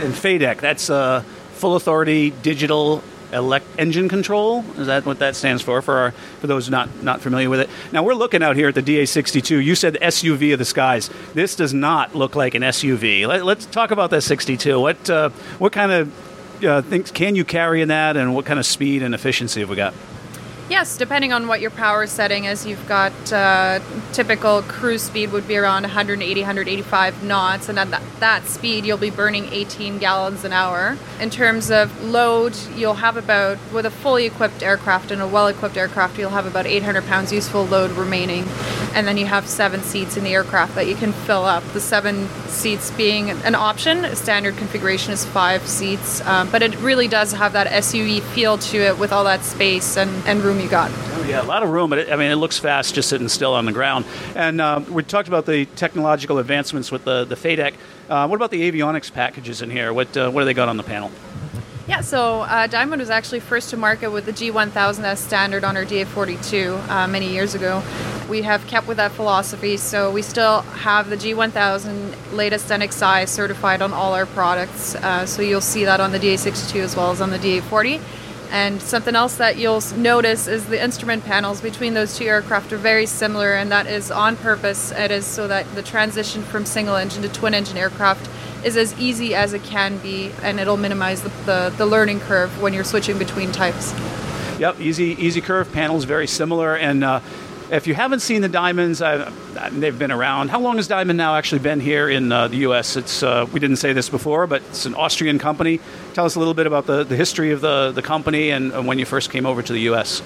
And 0.00 0.14
FADEC, 0.14 0.60
that's 0.60 0.90
a 0.90 1.24
full 1.54 1.74
authority 1.74 2.30
digital 2.30 3.02
elect 3.32 3.66
engine 3.78 4.08
control. 4.08 4.64
Is 4.76 4.86
that 4.86 5.04
what 5.06 5.18
that 5.20 5.36
stands 5.36 5.62
for? 5.62 5.82
For 5.82 5.96
our, 5.96 6.10
for 6.40 6.46
those 6.46 6.70
not 6.70 7.02
not 7.02 7.20
familiar 7.20 7.50
with 7.50 7.60
it. 7.60 7.70
Now 7.92 8.02
we're 8.02 8.14
looking 8.14 8.42
out 8.42 8.56
here 8.56 8.68
at 8.68 8.74
the 8.74 8.82
DA62. 8.82 9.64
You 9.64 9.74
said 9.74 9.98
SUV 10.00 10.52
of 10.52 10.58
the 10.58 10.64
skies. 10.64 11.10
This 11.34 11.56
does 11.56 11.74
not 11.74 12.14
look 12.14 12.36
like 12.36 12.54
an 12.54 12.62
SUV. 12.62 13.26
Let, 13.26 13.58
us 13.58 13.66
talk 13.66 13.90
about 13.90 14.10
that 14.10 14.22
62. 14.22 14.80
What 14.80 15.10
uh, 15.10 15.30
what 15.58 15.72
kind 15.72 15.92
of 15.92 16.64
uh, 16.64 16.82
things 16.82 17.10
can 17.10 17.34
you 17.34 17.44
carry 17.44 17.82
in 17.82 17.88
that, 17.88 18.16
and 18.16 18.34
what 18.34 18.44
kind 18.44 18.58
of 18.58 18.66
speed 18.66 19.02
and 19.02 19.14
efficiency 19.14 19.60
have 19.60 19.70
we 19.70 19.76
got? 19.76 19.94
Yes, 20.72 20.96
depending 20.96 21.34
on 21.34 21.48
what 21.48 21.60
your 21.60 21.70
power 21.70 22.06
setting 22.06 22.46
is, 22.46 22.64
you've 22.64 22.88
got 22.88 23.12
uh, 23.30 23.78
typical 24.14 24.62
cruise 24.62 25.02
speed 25.02 25.30
would 25.30 25.46
be 25.46 25.58
around 25.58 25.82
180, 25.82 26.40
185 26.40 27.22
knots, 27.22 27.68
and 27.68 27.78
at 27.78 27.90
that, 27.90 28.02
that 28.20 28.46
speed 28.46 28.86
you'll 28.86 28.96
be 28.96 29.10
burning 29.10 29.52
18 29.52 29.98
gallons 29.98 30.44
an 30.44 30.54
hour. 30.54 30.96
In 31.20 31.28
terms 31.28 31.70
of 31.70 32.02
load, 32.02 32.56
you'll 32.74 32.94
have 32.94 33.18
about, 33.18 33.58
with 33.70 33.84
a 33.84 33.90
fully 33.90 34.24
equipped 34.24 34.62
aircraft 34.62 35.10
and 35.10 35.20
a 35.20 35.28
well 35.28 35.48
equipped 35.48 35.76
aircraft, 35.76 36.18
you'll 36.18 36.30
have 36.30 36.46
about 36.46 36.64
800 36.64 37.04
pounds 37.04 37.34
useful 37.34 37.66
load 37.66 37.90
remaining. 37.90 38.46
And 38.94 39.06
then 39.06 39.18
you 39.18 39.26
have 39.26 39.46
seven 39.46 39.82
seats 39.82 40.16
in 40.16 40.24
the 40.24 40.32
aircraft 40.32 40.74
that 40.76 40.86
you 40.86 40.94
can 40.94 41.12
fill 41.12 41.44
up. 41.44 41.62
The 41.74 41.80
seven 41.80 42.28
seats 42.46 42.90
being 42.92 43.30
an 43.30 43.54
option, 43.54 44.16
standard 44.16 44.56
configuration 44.56 45.12
is 45.12 45.26
five 45.26 45.66
seats, 45.66 46.22
um, 46.22 46.50
but 46.50 46.62
it 46.62 46.74
really 46.76 47.08
does 47.08 47.32
have 47.32 47.52
that 47.52 47.66
SUV 47.66 48.22
feel 48.22 48.56
to 48.56 48.78
it 48.78 48.98
with 48.98 49.12
all 49.12 49.24
that 49.24 49.44
space 49.44 49.98
and, 49.98 50.10
and 50.26 50.40
room 50.40 50.61
you 50.62 50.68
got. 50.68 50.90
Oh, 50.94 51.26
yeah, 51.28 51.42
a 51.42 51.44
lot 51.44 51.62
of 51.62 51.70
room, 51.70 51.92
I 51.92 52.16
mean, 52.16 52.30
it 52.30 52.36
looks 52.36 52.58
fast 52.58 52.94
just 52.94 53.08
sitting 53.08 53.28
still 53.28 53.54
on 53.54 53.64
the 53.64 53.72
ground. 53.72 54.04
And 54.34 54.60
uh, 54.60 54.82
we 54.88 55.02
talked 55.02 55.28
about 55.28 55.44
the 55.46 55.66
technological 55.66 56.38
advancements 56.38 56.92
with 56.92 57.04
the, 57.04 57.24
the 57.24 57.34
FADEC. 57.34 57.74
Uh, 58.08 58.26
what 58.28 58.36
about 58.36 58.50
the 58.50 58.70
avionics 58.70 59.12
packages 59.12 59.62
in 59.62 59.70
here? 59.70 59.92
What, 59.92 60.16
uh, 60.16 60.30
what 60.30 60.42
do 60.42 60.44
they 60.44 60.54
got 60.54 60.68
on 60.68 60.76
the 60.76 60.82
panel? 60.82 61.10
Yeah, 61.88 62.00
so 62.00 62.42
uh, 62.42 62.68
Diamond 62.68 63.00
was 63.00 63.10
actually 63.10 63.40
first 63.40 63.70
to 63.70 63.76
market 63.76 64.10
with 64.10 64.24
the 64.24 64.32
G1000 64.32 65.02
as 65.02 65.18
standard 65.18 65.64
on 65.64 65.76
our 65.76 65.84
DA42 65.84 66.88
uh, 66.88 67.08
many 67.08 67.32
years 67.32 67.56
ago. 67.56 67.82
We 68.30 68.42
have 68.42 68.64
kept 68.68 68.86
with 68.86 68.98
that 68.98 69.10
philosophy, 69.10 69.76
so 69.76 70.10
we 70.12 70.22
still 70.22 70.60
have 70.60 71.10
the 71.10 71.16
G1000 71.16 72.32
latest 72.32 72.68
NXI 72.68 73.28
certified 73.28 73.82
on 73.82 73.92
all 73.92 74.14
our 74.14 74.26
products. 74.26 74.94
Uh, 74.94 75.26
so 75.26 75.42
you'll 75.42 75.60
see 75.60 75.84
that 75.84 76.00
on 76.00 76.12
the 76.12 76.20
DA62 76.20 76.80
as 76.80 76.94
well 76.94 77.10
as 77.10 77.20
on 77.20 77.30
the 77.30 77.38
DA40. 77.38 78.00
And 78.52 78.82
something 78.82 79.16
else 79.16 79.36
that 79.38 79.56
you'll 79.56 79.80
notice 79.96 80.46
is 80.46 80.66
the 80.66 80.80
instrument 80.80 81.24
panels 81.24 81.62
between 81.62 81.94
those 81.94 82.18
two 82.18 82.26
aircraft 82.26 82.70
are 82.74 82.76
very 82.76 83.06
similar, 83.06 83.54
and 83.54 83.72
that 83.72 83.86
is 83.86 84.10
on 84.10 84.36
purpose. 84.36 84.92
It 84.92 85.10
is 85.10 85.24
so 85.24 85.48
that 85.48 85.74
the 85.74 85.82
transition 85.82 86.42
from 86.42 86.66
single 86.66 86.94
engine 86.94 87.22
to 87.22 87.30
twin 87.30 87.54
engine 87.54 87.78
aircraft 87.78 88.28
is 88.62 88.76
as 88.76 88.92
easy 89.00 89.34
as 89.34 89.54
it 89.54 89.62
can 89.64 89.96
be, 89.98 90.32
and 90.42 90.60
it'll 90.60 90.76
minimize 90.76 91.22
the, 91.22 91.30
the, 91.46 91.74
the 91.78 91.86
learning 91.86 92.20
curve 92.20 92.60
when 92.60 92.74
you're 92.74 92.84
switching 92.84 93.18
between 93.18 93.52
types. 93.52 93.94
Yep, 94.58 94.80
easy 94.80 95.16
easy 95.18 95.40
curve 95.40 95.72
panels, 95.72 96.04
very 96.04 96.26
similar, 96.26 96.76
and 96.76 97.02
uh, 97.02 97.20
if 97.72 97.86
you 97.86 97.94
haven't 97.94 98.20
seen 98.20 98.42
the 98.42 98.50
diamonds, 98.50 99.00
uh, 99.00 99.32
they've 99.72 99.98
been 99.98 100.12
around. 100.12 100.50
How 100.50 100.60
long 100.60 100.76
has 100.76 100.86
Diamond 100.86 101.16
now 101.16 101.36
actually 101.36 101.60
been 101.60 101.80
here 101.80 102.10
in 102.10 102.30
uh, 102.30 102.48
the 102.48 102.58
U.S.? 102.58 102.96
It's 102.96 103.22
uh, 103.22 103.46
we 103.50 103.60
didn't 103.60 103.76
say 103.76 103.94
this 103.94 104.10
before, 104.10 104.46
but 104.46 104.60
it's 104.68 104.84
an 104.84 104.94
Austrian 104.94 105.38
company. 105.38 105.80
Tell 106.12 106.26
us 106.26 106.34
a 106.34 106.38
little 106.38 106.52
bit 106.52 106.66
about 106.66 106.84
the, 106.84 107.02
the 107.02 107.16
history 107.16 107.50
of 107.50 107.62
the, 107.62 107.90
the 107.92 108.02
company 108.02 108.50
and, 108.50 108.72
and 108.72 108.86
when 108.86 108.98
you 108.98 109.06
first 109.06 109.30
came 109.30 109.46
over 109.46 109.62
to 109.62 109.72
the 109.72 109.80
U.S. 109.80 110.22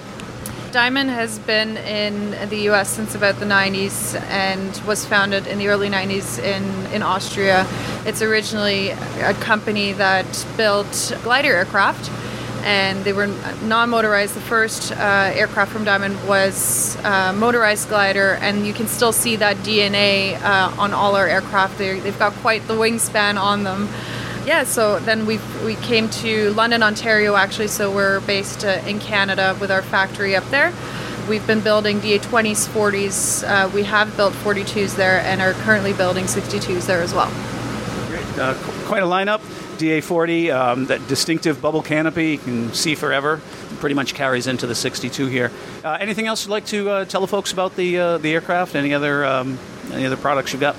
Diamond 0.73 1.09
has 1.09 1.39
been 1.39 1.77
in 1.77 2.49
the 2.49 2.57
U.S. 2.63 2.89
since 2.89 3.15
about 3.15 3.39
the 3.39 3.45
90s 3.45 4.19
and 4.23 4.77
was 4.85 5.05
founded 5.05 5.47
in 5.47 5.57
the 5.57 5.69
early 5.69 5.89
90s 5.89 6.43
in, 6.43 6.93
in 6.93 7.01
Austria. 7.01 7.65
It's 8.05 8.21
originally 8.21 8.89
a 8.89 9.33
company 9.35 9.93
that 9.93 10.45
built 10.57 11.17
glider 11.23 11.55
aircraft 11.55 12.11
and 12.67 13.05
they 13.05 13.13
were 13.13 13.27
non-motorized. 13.63 14.33
The 14.33 14.41
first 14.41 14.91
uh, 14.91 15.31
aircraft 15.33 15.71
from 15.71 15.85
Diamond 15.85 16.15
was 16.27 16.97
uh, 16.97 17.31
motorized 17.31 17.87
glider, 17.87 18.37
and 18.41 18.67
you 18.67 18.73
can 18.73 18.87
still 18.87 19.13
see 19.13 19.37
that 19.37 19.55
DNA 19.57 20.35
uh, 20.41 20.75
on 20.77 20.93
all 20.93 21.15
our 21.15 21.27
aircraft. 21.27 21.77
they 21.77 21.97
have 21.97 22.19
got 22.19 22.33
quite 22.33 22.67
the 22.67 22.73
wingspan 22.73 23.41
on 23.41 23.63
them. 23.63 23.87
Yeah, 24.45 24.65
so 24.65 24.99
then 24.99 25.25
we 25.25 25.39
we 25.63 25.75
came 25.75 26.09
to 26.21 26.51
London, 26.55 26.83
Ontario, 26.83 27.35
actually. 27.35 27.69
So 27.69 27.89
we're 27.89 28.19
based 28.21 28.65
uh, 28.65 28.81
in 28.85 28.99
Canada 28.99 29.55
with 29.61 29.71
our 29.71 29.81
factory 29.81 30.35
up 30.35 30.45
there. 30.49 30.73
We've 31.29 31.47
been 31.47 31.61
building 31.61 32.01
DA20s, 32.01 32.67
40s. 32.67 33.47
Uh, 33.47 33.69
we 33.73 33.83
have 33.83 34.15
built 34.17 34.33
42s 34.33 34.97
there, 34.97 35.21
and 35.21 35.41
are 35.41 35.53
currently 35.63 35.93
building 35.93 36.25
62s 36.25 36.85
there 36.85 37.01
as 37.01 37.13
well. 37.13 37.31
Uh, 38.37 38.53
quite 38.85 39.03
a 39.03 39.05
lineup. 39.05 39.41
DA40, 39.77 40.53
um, 40.53 40.85
that 40.87 41.07
distinctive 41.07 41.61
bubble 41.61 41.83
canopy 41.83 42.31
you 42.31 42.37
can 42.39 42.73
see 42.73 42.95
forever, 42.95 43.39
pretty 43.79 43.93
much 43.93 44.15
carries 44.15 44.47
into 44.47 44.65
the 44.65 44.73
62 44.73 45.27
here. 45.27 45.51
Uh, 45.83 45.97
anything 45.99 46.25
else 46.25 46.43
you'd 46.43 46.51
like 46.51 46.65
to 46.65 46.89
uh, 46.89 47.05
tell 47.05 47.21
the 47.21 47.27
folks 47.27 47.53
about 47.53 47.75
the 47.75 47.99
uh, 47.99 48.17
the 48.17 48.33
aircraft? 48.33 48.75
Any 48.75 48.93
other 48.93 49.23
um, 49.23 49.59
any 49.91 50.05
other 50.05 50.17
products 50.17 50.51
you've 50.51 50.61
got? 50.61 50.75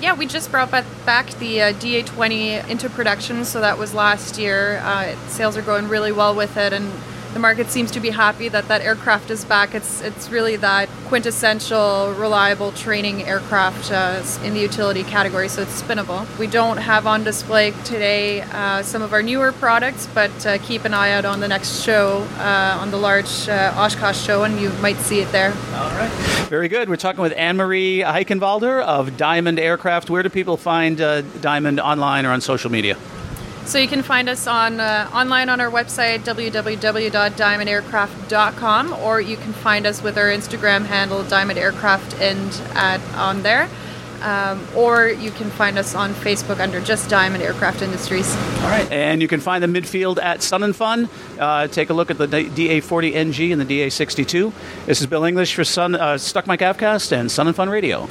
Yeah, 0.00 0.14
we 0.14 0.26
just 0.26 0.50
brought 0.50 0.70
back 0.70 1.28
the 1.38 1.60
uh, 1.60 1.72
DA20 1.74 2.68
into 2.68 2.88
production, 2.88 3.44
so 3.44 3.60
that 3.60 3.78
was 3.78 3.94
last 3.94 4.38
year. 4.38 4.78
Uh, 4.84 5.16
sales 5.26 5.56
are 5.56 5.62
going 5.62 5.88
really 5.88 6.12
well 6.12 6.34
with 6.34 6.56
it, 6.56 6.72
and 6.72 6.88
the 7.32 7.38
market 7.38 7.68
seems 7.68 7.90
to 7.92 8.00
be 8.00 8.10
happy 8.10 8.48
that 8.48 8.68
that 8.68 8.80
aircraft 8.80 9.30
is 9.30 9.44
back. 9.44 9.74
It's 9.74 10.00
it's 10.00 10.30
really 10.30 10.56
that 10.56 10.88
quintessential, 11.06 12.12
reliable 12.14 12.72
training 12.72 13.22
aircraft 13.22 13.90
uh, 13.90 14.22
in 14.42 14.54
the 14.54 14.60
utility 14.60 15.04
category, 15.04 15.48
so 15.48 15.62
it's 15.62 15.80
spinnable. 15.80 16.26
We 16.38 16.46
don't 16.46 16.78
have 16.78 17.06
on 17.06 17.24
display 17.24 17.72
today 17.84 18.42
uh, 18.42 18.82
some 18.82 19.02
of 19.02 19.12
our 19.12 19.22
newer 19.22 19.52
products, 19.52 20.06
but 20.14 20.46
uh, 20.46 20.58
keep 20.58 20.84
an 20.84 20.94
eye 20.94 21.12
out 21.12 21.24
on 21.24 21.40
the 21.40 21.48
next 21.48 21.82
show, 21.82 22.26
uh, 22.38 22.78
on 22.80 22.90
the 22.90 22.98
large 22.98 23.48
uh, 23.48 23.74
Oshkosh 23.76 24.20
show, 24.20 24.44
and 24.44 24.58
you 24.60 24.70
might 24.80 24.96
see 24.96 25.20
it 25.20 25.30
there. 25.32 25.52
All 25.74 25.90
right. 25.90 26.10
Very 26.48 26.68
good. 26.68 26.88
We're 26.88 26.96
talking 26.96 27.20
with 27.22 27.34
Anne 27.36 27.56
Marie 27.56 28.00
Heichenwalder 28.00 28.82
of 28.82 29.16
Diamond 29.16 29.58
Aircraft. 29.58 30.10
Where 30.10 30.22
do 30.22 30.28
people 30.28 30.56
find 30.56 31.00
uh, 31.00 31.22
Diamond 31.40 31.80
online 31.80 32.26
or 32.26 32.30
on 32.30 32.40
social 32.40 32.70
media? 32.70 32.96
So 33.68 33.78
you 33.78 33.86
can 33.86 34.02
find 34.02 34.30
us 34.30 34.46
on 34.46 34.80
uh, 34.80 35.10
online 35.12 35.50
on 35.50 35.60
our 35.60 35.70
website 35.70 36.20
www.diamondaircraft.com, 36.20 38.92
or 38.94 39.20
you 39.20 39.36
can 39.36 39.52
find 39.52 39.86
us 39.86 40.02
with 40.02 40.16
our 40.16 40.28
Instagram 40.28 40.86
handle 40.86 41.22
Diamond 41.24 41.58
Aircraft 41.58 42.14
and 42.18 42.50
at 42.74 43.02
on 43.14 43.42
there. 43.42 43.68
um, 44.22 44.66
or 44.74 45.08
you 45.08 45.30
can 45.30 45.50
find 45.50 45.78
us 45.78 45.94
on 45.94 46.12
Facebook 46.12 46.60
under 46.60 46.80
just 46.80 47.08
Diamond 47.08 47.42
Aircraft 47.42 47.82
Industries. 47.82 48.34
All 48.36 48.70
right, 48.70 48.90
and 48.90 49.22
you 49.22 49.28
can 49.28 49.40
find 49.40 49.62
the 49.62 49.68
midfield 49.68 50.20
at 50.20 50.42
Sun 50.42 50.62
and 50.62 50.74
Fun. 50.74 51.08
Uh, 51.38 51.68
take 51.68 51.90
a 51.90 51.94
look 51.94 52.10
at 52.10 52.18
the 52.18 52.26
DA40NG 52.26 53.52
and 53.52 53.60
the 53.60 53.66
DA62. 53.66 54.52
This 54.86 55.00
is 55.00 55.06
Bill 55.06 55.24
English 55.24 55.54
for 55.54 55.64
Sun 55.64 55.94
uh, 55.94 56.18
Stuck 56.18 56.46
Mic 56.46 56.60
Avcast 56.60 57.12
and 57.12 57.30
Sun 57.30 57.46
and 57.46 57.56
Fun 57.56 57.68
Radio. 57.68 58.08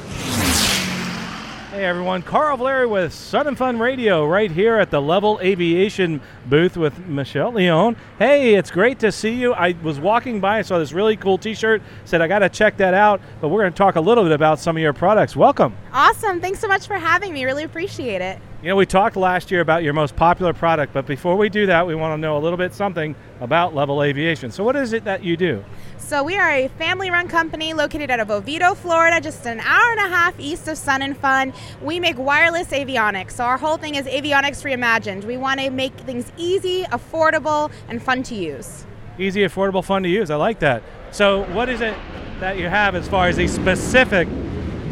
Hey 1.78 1.84
everyone, 1.84 2.22
Carl 2.22 2.56
Valeri 2.56 2.88
with 2.88 3.12
Sun 3.12 3.46
and 3.46 3.56
Fun 3.56 3.78
Radio 3.78 4.26
right 4.26 4.50
here 4.50 4.78
at 4.78 4.90
the 4.90 5.00
Levil 5.00 5.40
Aviation 5.40 6.20
booth 6.46 6.76
with 6.76 7.06
Michelle 7.06 7.52
Leone. 7.52 7.94
Hey, 8.18 8.56
it's 8.56 8.72
great 8.72 8.98
to 8.98 9.12
see 9.12 9.32
you. 9.32 9.54
I 9.54 9.76
was 9.80 10.00
walking 10.00 10.40
by, 10.40 10.58
I 10.58 10.62
saw 10.62 10.80
this 10.80 10.92
really 10.92 11.16
cool 11.16 11.38
t-shirt, 11.38 11.80
said 12.04 12.20
I 12.20 12.26
got 12.26 12.40
to 12.40 12.48
check 12.48 12.78
that 12.78 12.94
out, 12.94 13.20
but 13.40 13.50
we're 13.50 13.60
going 13.60 13.72
to 13.72 13.78
talk 13.78 13.94
a 13.94 14.00
little 14.00 14.24
bit 14.24 14.32
about 14.32 14.58
some 14.58 14.76
of 14.76 14.82
your 14.82 14.92
products. 14.92 15.36
Welcome. 15.36 15.76
Awesome. 15.92 16.40
Thanks 16.40 16.58
so 16.58 16.66
much 16.66 16.88
for 16.88 16.94
having 16.94 17.32
me. 17.32 17.44
Really 17.44 17.62
appreciate 17.62 18.22
it. 18.22 18.40
You 18.60 18.70
know, 18.70 18.74
we 18.74 18.86
talked 18.86 19.14
last 19.14 19.52
year 19.52 19.60
about 19.60 19.84
your 19.84 19.92
most 19.92 20.16
popular 20.16 20.52
product, 20.52 20.92
but 20.92 21.06
before 21.06 21.36
we 21.36 21.48
do 21.48 21.66
that, 21.66 21.86
we 21.86 21.94
want 21.94 22.18
to 22.18 22.20
know 22.20 22.36
a 22.36 22.40
little 22.40 22.56
bit 22.56 22.74
something 22.74 23.14
about 23.40 23.72
Levil 23.72 24.04
Aviation. 24.04 24.50
So 24.50 24.64
what 24.64 24.74
is 24.74 24.92
it 24.92 25.04
that 25.04 25.22
you 25.22 25.36
do? 25.36 25.64
So 25.96 26.24
we 26.24 26.36
are 26.36 26.50
a 26.50 26.66
family-run 26.66 27.28
company 27.28 27.72
located 27.72 28.10
out 28.10 28.18
of 28.18 28.32
Oviedo, 28.32 28.74
Florida, 28.74 29.20
just 29.20 29.46
an 29.46 29.60
hour 29.60 29.92
and 29.92 30.00
a 30.00 30.08
half 30.08 30.40
east 30.40 30.66
of 30.66 30.76
Sun 30.76 31.02
and 31.02 31.16
Fun. 31.16 31.52
We 31.80 32.00
make 32.00 32.18
wireless 32.18 32.66
avionics. 32.70 33.30
So 33.30 33.44
our 33.44 33.58
whole 33.58 33.76
thing 33.76 33.94
is 33.94 34.06
avionics 34.06 34.64
reimagined. 34.64 35.22
We 35.22 35.36
want 35.36 35.60
to 35.60 35.70
make 35.70 35.94
things 35.94 36.32
easy, 36.36 36.82
affordable, 36.90 37.70
and 37.86 38.02
fun 38.02 38.24
to 38.24 38.34
use. 38.34 38.84
Easy, 39.20 39.42
affordable, 39.42 39.84
fun 39.84 40.02
to 40.02 40.08
use. 40.08 40.32
I 40.32 40.36
like 40.36 40.58
that. 40.58 40.82
So 41.12 41.44
what 41.52 41.68
is 41.68 41.80
it 41.80 41.94
that 42.40 42.58
you 42.58 42.66
have 42.66 42.96
as 42.96 43.06
far 43.06 43.28
as 43.28 43.36
these 43.36 43.54
specific 43.54 44.26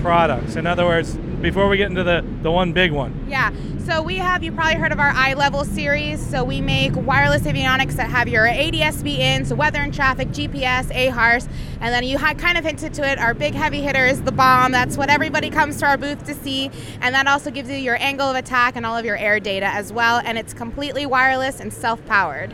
products? 0.02 0.54
In 0.54 0.68
other 0.68 0.84
words, 0.84 1.18
before 1.46 1.68
we 1.68 1.76
get 1.76 1.88
into 1.88 2.02
the, 2.02 2.24
the 2.42 2.50
one 2.50 2.72
big 2.72 2.90
one. 2.90 3.24
Yeah. 3.28 3.52
So 3.84 4.02
we 4.02 4.16
have, 4.16 4.42
you 4.42 4.50
probably 4.50 4.74
heard 4.74 4.90
of 4.90 4.98
our 4.98 5.12
iLevil 5.12 5.64
series. 5.64 6.18
So 6.18 6.42
we 6.42 6.60
make 6.60 6.96
wireless 6.96 7.42
avionics 7.42 7.92
that 7.92 8.10
have 8.10 8.26
your 8.26 8.46
ADSB 8.46 9.18
in, 9.18 9.44
so 9.44 9.54
weather 9.54 9.78
and 9.78 9.94
traffic, 9.94 10.30
GPS, 10.30 10.90
AHRS, 10.90 11.48
and 11.80 11.94
then 11.94 12.02
you 12.02 12.18
kind 12.18 12.58
of 12.58 12.64
hinted 12.64 12.94
to 12.94 13.08
it. 13.08 13.20
Our 13.20 13.32
big 13.32 13.54
heavy 13.54 13.80
hitter 13.80 14.04
is 14.04 14.22
the 14.22 14.32
bomb. 14.32 14.72
That's 14.72 14.96
what 14.96 15.08
everybody 15.08 15.48
comes 15.48 15.76
to 15.78 15.86
our 15.86 15.96
booth 15.96 16.24
to 16.24 16.34
see, 16.34 16.68
and 17.00 17.14
that 17.14 17.28
also 17.28 17.52
gives 17.52 17.70
you 17.70 17.76
your 17.76 17.96
angle 18.02 18.28
of 18.28 18.34
attack 18.34 18.74
and 18.74 18.84
all 18.84 18.96
of 18.96 19.04
your 19.04 19.16
air 19.16 19.38
data 19.38 19.66
as 19.66 19.92
well. 19.92 20.20
And 20.24 20.36
it's 20.36 20.52
completely 20.52 21.06
wireless 21.06 21.60
and 21.60 21.72
self-powered. 21.72 22.52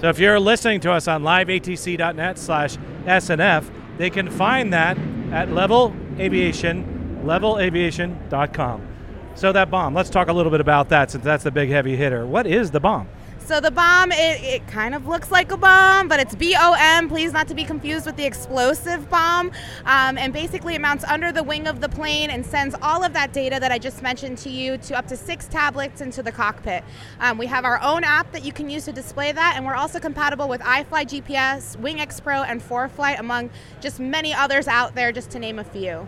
So 0.00 0.08
if 0.08 0.20
you're 0.20 0.38
listening 0.38 0.78
to 0.82 0.92
us 0.92 1.08
on 1.08 1.24
liveatc.net/snf, 1.24 3.70
they 3.98 4.08
can 4.08 4.30
find 4.30 4.72
that 4.72 4.96
at 5.32 5.48
Levil 5.48 5.96
Aviation, 6.20 6.99
levilaviation.com. 7.24 8.86
So 9.34 9.52
that 9.52 9.70
bomb, 9.70 9.94
let's 9.94 10.10
talk 10.10 10.28
a 10.28 10.32
little 10.32 10.50
bit 10.50 10.60
about 10.60 10.88
that 10.90 11.10
since 11.10 11.24
that's 11.24 11.44
the 11.44 11.50
big 11.50 11.70
heavy 11.70 11.96
hitter. 11.96 12.26
What 12.26 12.46
is 12.46 12.70
the 12.70 12.80
bomb? 12.80 13.08
So 13.50 13.58
the 13.58 13.72
bomb, 13.72 14.12
it, 14.12 14.40
it 14.42 14.68
kind 14.68 14.94
of 14.94 15.08
looks 15.08 15.32
like 15.32 15.50
a 15.50 15.56
bomb, 15.56 16.06
but 16.06 16.20
it's 16.20 16.36
B-O-M. 16.36 17.08
Please 17.08 17.32
not 17.32 17.48
to 17.48 17.54
be 17.54 17.64
confused 17.64 18.06
with 18.06 18.14
the 18.14 18.24
explosive 18.24 19.10
bomb. 19.10 19.50
Um, 19.86 20.18
and 20.18 20.32
basically 20.32 20.76
it 20.76 20.80
mounts 20.80 21.02
under 21.02 21.32
the 21.32 21.42
wing 21.42 21.66
of 21.66 21.80
the 21.80 21.88
plane 21.88 22.30
and 22.30 22.46
sends 22.46 22.76
all 22.80 23.02
of 23.02 23.12
that 23.14 23.32
data 23.32 23.58
that 23.58 23.72
I 23.72 23.78
just 23.78 24.02
mentioned 24.02 24.38
to 24.38 24.50
you 24.50 24.78
to 24.78 24.96
up 24.96 25.08
to 25.08 25.16
six 25.16 25.48
tablets 25.48 26.00
into 26.00 26.22
the 26.22 26.30
cockpit. 26.30 26.84
Um, 27.18 27.38
we 27.38 27.46
have 27.46 27.64
our 27.64 27.82
own 27.82 28.04
app 28.04 28.30
that 28.30 28.44
you 28.44 28.52
can 28.52 28.70
use 28.70 28.84
to 28.84 28.92
display 28.92 29.32
that, 29.32 29.54
and 29.56 29.66
we're 29.66 29.74
also 29.74 29.98
compatible 29.98 30.48
with 30.48 30.60
iFly 30.60 31.04
GPS, 31.04 31.76
WingX 31.76 32.22
Pro, 32.22 32.42
and 32.42 32.62
ForeFlight, 32.62 33.18
among 33.18 33.50
just 33.80 33.98
many 33.98 34.32
others 34.32 34.68
out 34.68 34.94
there, 34.94 35.10
just 35.10 35.30
to 35.30 35.40
name 35.40 35.58
a 35.58 35.64
few. 35.64 36.06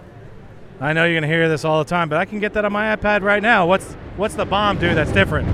I 0.81 0.93
know 0.93 1.05
you're 1.05 1.15
going 1.15 1.23
to 1.23 1.29
hear 1.29 1.49
this 1.49 1.65
all 1.65 1.79
the 1.79 1.89
time, 1.89 2.09
but 2.09 2.19
I 2.19 2.25
can 2.25 2.41
get 2.41 2.55
that 2.55 2.65
on 2.65 2.73
my 2.73 2.97
iPad 2.97 3.23
right 3.23 3.43
now. 3.43 3.67
What's 3.67 3.93
what's 4.17 4.35
the 4.35 4.45
bomb 4.45 4.79
do 4.79 4.95
that's 4.95 5.13
different? 5.13 5.49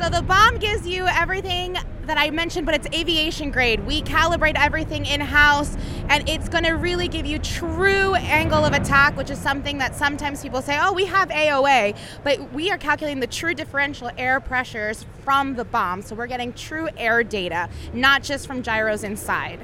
So 0.00 0.10
the 0.10 0.22
bomb 0.22 0.58
gives 0.58 0.86
you 0.86 1.06
everything 1.06 1.76
that 2.06 2.18
I 2.18 2.30
mentioned, 2.30 2.66
but 2.66 2.74
it's 2.74 2.86
aviation 2.94 3.50
grade. 3.50 3.86
We 3.86 4.02
calibrate 4.02 4.54
everything 4.56 5.06
in 5.06 5.20
house, 5.20 5.76
and 6.08 6.28
it's 6.28 6.48
going 6.48 6.64
to 6.64 6.72
really 6.72 7.08
give 7.08 7.26
you 7.26 7.38
true 7.38 8.14
angle 8.14 8.64
of 8.64 8.72
attack, 8.72 9.16
which 9.16 9.30
is 9.30 9.38
something 9.38 9.78
that 9.78 9.94
sometimes 9.94 10.42
people 10.42 10.60
say, 10.62 10.78
oh, 10.80 10.92
we 10.92 11.06
have 11.06 11.28
AOA, 11.30 11.96
but 12.22 12.52
we 12.52 12.70
are 12.70 12.78
calculating 12.78 13.20
the 13.20 13.26
true 13.26 13.54
differential 13.54 14.10
air 14.18 14.40
pressures 14.40 15.06
from 15.22 15.54
the 15.54 15.64
bomb. 15.64 16.02
So 16.02 16.14
we're 16.14 16.26
getting 16.26 16.52
true 16.52 16.88
air 16.96 17.22
data, 17.22 17.68
not 17.92 18.22
just 18.22 18.46
from 18.46 18.62
gyros 18.62 19.04
inside. 19.04 19.60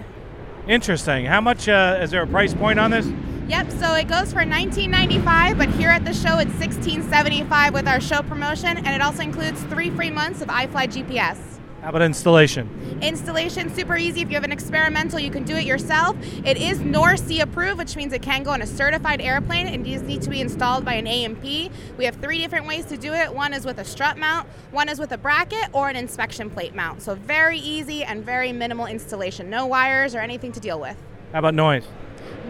Interesting. 0.66 1.26
How 1.26 1.40
much 1.40 1.68
uh, 1.68 1.98
is 2.00 2.10
there 2.10 2.22
a 2.22 2.26
price 2.26 2.54
point 2.54 2.78
on 2.78 2.90
this? 2.90 3.06
Yep, 3.50 3.72
so 3.72 3.94
it 3.94 4.06
goes 4.06 4.32
for 4.32 4.42
$19.95, 4.42 5.58
but 5.58 5.68
here 5.70 5.88
at 5.88 6.04
the 6.04 6.14
show 6.14 6.38
it's 6.38 6.52
$16.75 6.52 7.72
with 7.72 7.88
our 7.88 8.00
show 8.00 8.22
promotion, 8.22 8.76
and 8.76 8.86
it 8.86 9.02
also 9.02 9.22
includes 9.22 9.60
three 9.64 9.90
free 9.90 10.08
months 10.08 10.40
of 10.40 10.46
iFly 10.46 10.86
GPS. 10.86 11.36
How 11.82 11.88
about 11.88 12.02
installation? 12.02 12.70
Installation 13.02 13.74
super 13.74 13.96
easy. 13.96 14.20
If 14.20 14.28
you 14.28 14.36
have 14.36 14.44
an 14.44 14.52
experimental, 14.52 15.18
you 15.18 15.32
can 15.32 15.42
do 15.42 15.56
it 15.56 15.64
yourself. 15.64 16.16
It 16.44 16.58
is 16.58 16.78
NORSEE 16.78 17.40
approved, 17.40 17.78
which 17.78 17.96
means 17.96 18.12
it 18.12 18.22
can 18.22 18.44
go 18.44 18.52
on 18.52 18.62
a 18.62 18.66
certified 18.68 19.20
airplane 19.20 19.66
and 19.66 19.84
does 19.84 20.02
need 20.02 20.22
to 20.22 20.30
be 20.30 20.40
installed 20.40 20.84
by 20.84 20.94
an 20.94 21.08
A&P. 21.08 21.72
We 21.98 22.04
have 22.04 22.14
three 22.16 22.38
different 22.38 22.68
ways 22.68 22.84
to 22.84 22.96
do 22.96 23.12
it. 23.12 23.34
One 23.34 23.52
is 23.52 23.64
with 23.64 23.78
a 23.78 23.84
strut 23.84 24.16
mount, 24.16 24.48
one 24.70 24.88
is 24.88 25.00
with 25.00 25.10
a 25.10 25.18
bracket, 25.18 25.70
or 25.72 25.88
an 25.88 25.96
inspection 25.96 26.50
plate 26.50 26.76
mount. 26.76 27.02
So 27.02 27.16
very 27.16 27.58
easy 27.58 28.04
and 28.04 28.24
very 28.24 28.52
minimal 28.52 28.86
installation. 28.86 29.50
No 29.50 29.66
wires 29.66 30.14
or 30.14 30.20
anything 30.20 30.52
to 30.52 30.60
deal 30.60 30.78
with. 30.78 30.96
How 31.32 31.40
about 31.40 31.54
noise? 31.54 31.84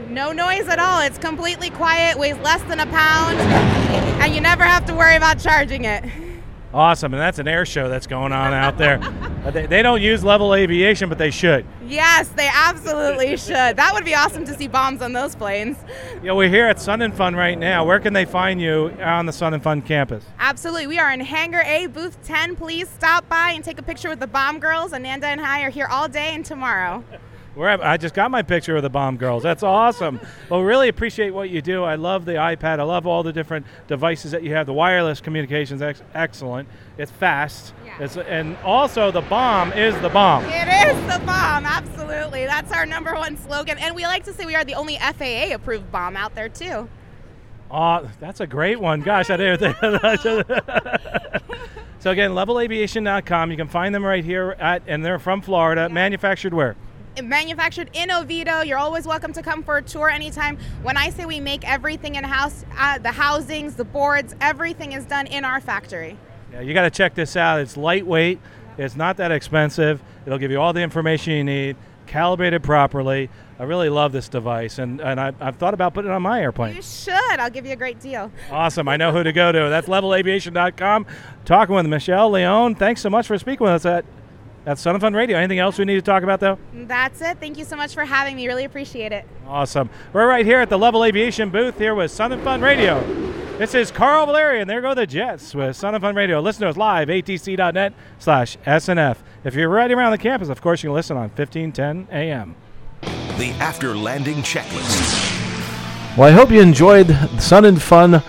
No 0.09 0.33
noise 0.33 0.67
at 0.69 0.79
all. 0.79 1.01
It's 1.03 1.19
completely 1.19 1.71
quiet, 1.71 2.19
weighs 2.19 2.37
less 2.39 2.63
than 2.65 2.81
a 2.81 2.87
pound, 2.87 3.39
and 3.39 4.35
you 4.35 4.41
never 4.41 4.65
have 4.65 4.85
to 4.87 4.95
worry 4.95 5.17
about 5.17 5.39
charging 5.39 5.85
it. 5.85 6.05
Awesome, 6.73 7.13
and 7.13 7.21
that's 7.21 7.41
an 7.41 7.49
air 7.49 7.67
show 7.67 7.89
that's 7.89 8.07
going 8.07 8.33
on 8.33 8.53
out 8.53 8.79
there. 8.79 8.99
they, 9.53 9.67
they 9.67 9.83
don't 9.83 10.01
use 10.01 10.23
levil 10.23 10.57
aviation, 10.57 11.09
but 11.09 11.19
they 11.19 11.33
should. 11.33 11.67
Yes, 11.85 12.29
they 12.29 12.49
absolutely 12.53 13.37
should. 13.37 13.77
That 13.77 13.91
would 13.93 14.05
be 14.05 14.15
awesome 14.15 14.45
to 14.45 14.55
see 14.57 14.69
bombs 14.69 15.03
on 15.03 15.13
those 15.13 15.35
planes. 15.35 15.77
Yeah, 16.23 16.33
we're 16.33 16.49
here 16.49 16.67
at 16.67 16.81
Sun 16.81 17.03
and 17.03 17.13
Fun 17.13 17.35
right 17.35 17.59
now. 17.59 17.85
Where 17.85 17.99
can 17.99 18.13
they 18.13 18.25
find 18.25 18.61
you 18.61 18.95
on 19.01 19.27
the 19.27 19.33
Sun 19.33 19.55
and 19.55 19.63
Fun 19.63 19.83
campus? 19.83 20.25
Absolutely. 20.39 20.87
We 20.87 21.01
are 21.01 21.11
in 21.13 21.19
Hangar 21.21 21.63
A, 21.63 21.89
booth 21.89 22.23
10. 22.25 22.55
Please 22.55 22.89
stop 22.89 23.29
by 23.29 23.51
and 23.51 23.65
take 23.65 23.81
a 23.81 23.83
picture 23.83 24.09
with 24.09 24.21
the 24.21 24.29
bomb 24.29 24.61
girls. 24.61 24.93
Ananda 24.93 25.27
and 25.27 25.41
I 25.41 25.63
are 25.63 25.71
here 25.71 25.87
all 25.87 26.09
day 26.09 26.35
and 26.35 26.45
tomorrow. 26.45 27.03
Wherever 27.55 27.83
I 27.83 27.97
just 27.97 28.15
got 28.15 28.31
my 28.31 28.43
picture 28.43 28.77
of 28.77 28.83
the 28.83 28.91
bomb 28.91 29.17
girls. 29.17 29.43
That's 29.43 29.65
awesome. 29.65 30.21
well, 30.49 30.63
really 30.63 30.89
appreciate 30.89 31.31
what 31.31 31.51
you 31.51 31.61
do. 31.61 31.83
I 31.83 31.97
love 31.97 32.25
the 32.25 32.35
iPad. 32.35 32.79
I 32.79 32.85
love 32.85 33.07
all 33.07 33.25
the 33.25 33.33
different 33.33 33.67
devices 33.89 34.31
that 34.31 34.45
you 34.45 34.55
have. 34.55 34.67
The 34.67 34.73
wireless 34.73 35.21
communications 35.21 35.83
ex- 35.83 36.03
excellent. 36.15 36.69
It's 36.97 37.11
fast. 37.11 37.75
Yeah. 37.85 38.05
It's, 38.05 38.17
and 38.17 38.57
also 38.59 39.11
the 39.11 39.23
bomb 39.23 39.73
is 39.73 40.01
the 40.01 40.09
bomb. 40.11 40.45
It 40.45 40.89
is 40.89 41.13
the 41.13 41.19
bomb. 41.27 41.67
Absolutely. 41.67 42.47
That's 42.47 42.71
our 42.73 42.87
number 42.87 43.15
one 43.15 43.37
slogan. 43.37 43.79
And 43.79 43.97
we 43.97 44.05
like 44.05 44.25
to 44.25 44.33
say 44.33 44.47
we 44.47 44.55
are 44.55 44.65
the 44.65 44.75
only 44.75 44.97
FAA 44.97 45.53
approved 45.53 45.91
bomb 45.91 46.17
out 46.17 46.37
there 46.37 46.49
too. 46.49 46.89
Oh, 47.71 48.09
that's 48.21 48.41
a 48.41 48.47
great 48.47 48.81
one. 48.81 49.01
Gosh, 49.01 49.29
I 49.29 49.37
didn't 49.37 49.59
think. 49.59 49.77
so 51.99 52.11
again, 52.11 52.33
levilaviation.com. 52.33 53.51
You 53.51 53.57
can 53.57 53.69
find 53.69 53.95
them 53.95 54.05
right 54.05 54.25
here 54.25 54.57
at, 54.59 54.83
and 54.87 55.05
they're 55.05 55.19
from 55.19 55.41
Florida. 55.41 55.83
Yeah. 55.83 55.89
Manufactured 55.89 56.55
where? 56.55 56.77
Manufactured 57.23 57.91
in 57.93 58.11
Oviedo. 58.11 58.63
You're 58.63 58.79
always 58.79 59.07
welcome 59.07 59.33
to 59.35 59.43
come 59.43 59.63
for 59.63 59.77
a 59.77 59.83
tour 59.83 60.09
anytime. 60.09 60.59
When 60.83 60.97
I 60.97 61.11
say 61.11 61.27
we 61.27 61.41
make 61.41 61.69
everything 61.69 62.15
in 62.15 62.25
house, 62.25 62.65
uh, 62.79 62.99
the 62.99 63.11
housings, 63.13 63.75
the 63.75 63.85
boards, 63.85 64.35
everything 64.41 64.93
is 64.93 65.05
done 65.05 65.27
in 65.27 65.45
our 65.45 65.61
factory. 65.61 66.17
Yeah, 66.53 66.61
you 66.61 66.75
got 66.75 66.83
to 66.83 66.91
check 66.91 67.15
this 67.15 67.37
out. 67.37 67.61
It's 67.61 67.77
lightweight. 67.77 68.41
It's 68.79 68.97
not 68.97 69.17
that 69.19 69.33
expensive. 69.33 70.03
It'll 70.25 70.39
give 70.39 70.51
you 70.51 70.61
all 70.61 70.73
the 70.73 70.81
information 70.81 71.35
you 71.35 71.45
need, 71.45 71.77
calibrated 72.07 72.63
properly. 72.63 73.29
I 73.59 73.65
really 73.65 73.91
love 73.91 74.13
this 74.13 74.29
device, 74.29 74.79
and, 74.79 75.03
and 75.03 75.21
I, 75.21 75.35
I've 75.39 75.57
thought 75.57 75.75
about 75.75 75.93
putting 75.93 76.11
it 76.11 76.15
on 76.15 76.23
my 76.23 76.41
airplane. 76.41 76.77
You 76.77 76.81
should. 76.81 77.13
I'll 77.13 77.51
give 77.51 77.67
you 77.67 77.73
a 77.73 77.77
great 77.77 78.01
deal. 78.01 78.33
Awesome. 78.51 78.89
I 78.89 78.97
know 78.97 79.13
who 79.13 79.23
to 79.23 79.33
go 79.33 79.53
to. 79.53 79.59
That's 79.69 79.87
levilaviation.com. 79.89 81.07
Talking 81.45 81.75
with 81.75 81.87
Michelle 81.87 82.31
Leone. 82.31 82.75
Thanks 82.75 83.03
so 83.03 83.11
much 83.11 83.27
for 83.27 83.37
speaking 83.37 83.65
with 83.65 83.75
us 83.75 83.85
at 83.85 84.07
that's 84.71 84.83
Sun 84.83 84.95
and 84.95 85.01
Fun 85.01 85.15
Radio. 85.15 85.37
Anything 85.37 85.59
else 85.59 85.79
we 85.79 85.85
need 85.85 85.97
to 85.97 86.03
talk 86.03 86.23
about, 86.23 86.39
though? 86.39 86.57
That's 86.73 87.21
it. 87.23 87.39
Thank 87.41 87.59
you 87.59 87.65
so 87.65 87.75
much 87.75 87.93
for 87.93 88.05
having 88.05 88.37
me. 88.37 88.47
Really 88.47 88.63
appreciate 88.65 89.11
it. 89.11 89.27
Awesome. 89.49 89.91
We're 90.13 90.29
right 90.29 90.47
here 90.47 90.61
at 90.61 90.71
the 90.71 90.79
Levil 90.79 91.09
Aviation 91.09 91.51
booth 91.51 91.77
here 91.77 91.97
with 91.97 92.13
Sun 92.13 92.31
and 92.31 92.41
Fun 92.45 92.61
Radio. 92.61 93.03
This 93.59 93.75
is 93.75 93.91
Carl 93.91 94.27
Valerian. 94.27 94.69
there 94.69 94.81
go 94.81 94.95
the 94.95 95.09
Jets 95.09 95.57
with 95.57 95.75
Sun 95.75 95.97
and 95.97 96.03
Fun 96.03 96.15
Radio. 96.15 96.39
Listen 96.39 96.63
to 96.63 96.69
us 96.69 96.77
live, 96.77 97.09
atc.net 97.09 97.93
slash 98.21 98.57
SNF. 98.59 99.17
If 99.43 99.57
you're 99.57 99.69
right 99.69 99.91
around 99.91 100.13
the 100.13 100.19
campus, 100.19 100.49
of 100.49 100.63
course, 100.63 100.85
you 100.85 100.91
can 100.91 100.95
listen 100.95 101.17
on 101.17 101.31
1510 101.31 102.07
AM. 102.13 102.55
The 103.01 103.51
after 103.59 103.97
landing 103.97 104.37
checklist. 104.37 106.17
Well, 106.17 106.29
I 106.29 106.31
hope 106.31 106.53
you 106.53 106.61
enjoyed 106.61 107.09
Sun 107.41 107.65
and 107.65 107.83
Fun 107.83 108.23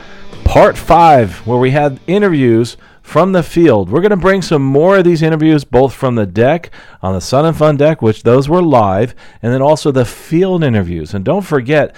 Part 0.43 0.75
5, 0.75 1.45
where 1.45 1.59
we 1.59 1.69
had 1.69 1.99
interviews 2.07 2.77
from 3.11 3.33
the 3.33 3.43
field. 3.43 3.89
We're 3.89 3.99
going 3.99 4.11
to 4.11 4.15
bring 4.15 4.41
some 4.41 4.61
more 4.61 4.97
of 4.97 5.03
these 5.03 5.21
interviews, 5.21 5.65
both 5.65 5.93
from 5.93 6.15
the 6.15 6.25
deck 6.25 6.71
on 7.01 7.13
the 7.13 7.19
Sun 7.19 7.45
and 7.45 7.57
Fun 7.57 7.75
deck, 7.75 8.01
which 8.01 8.23
those 8.23 8.47
were 8.47 8.61
live, 8.61 9.13
and 9.41 9.51
then 9.51 9.61
also 9.61 9.91
the 9.91 10.05
field 10.05 10.63
interviews. 10.63 11.13
And 11.13 11.25
don't 11.25 11.45
forget, 11.45 11.93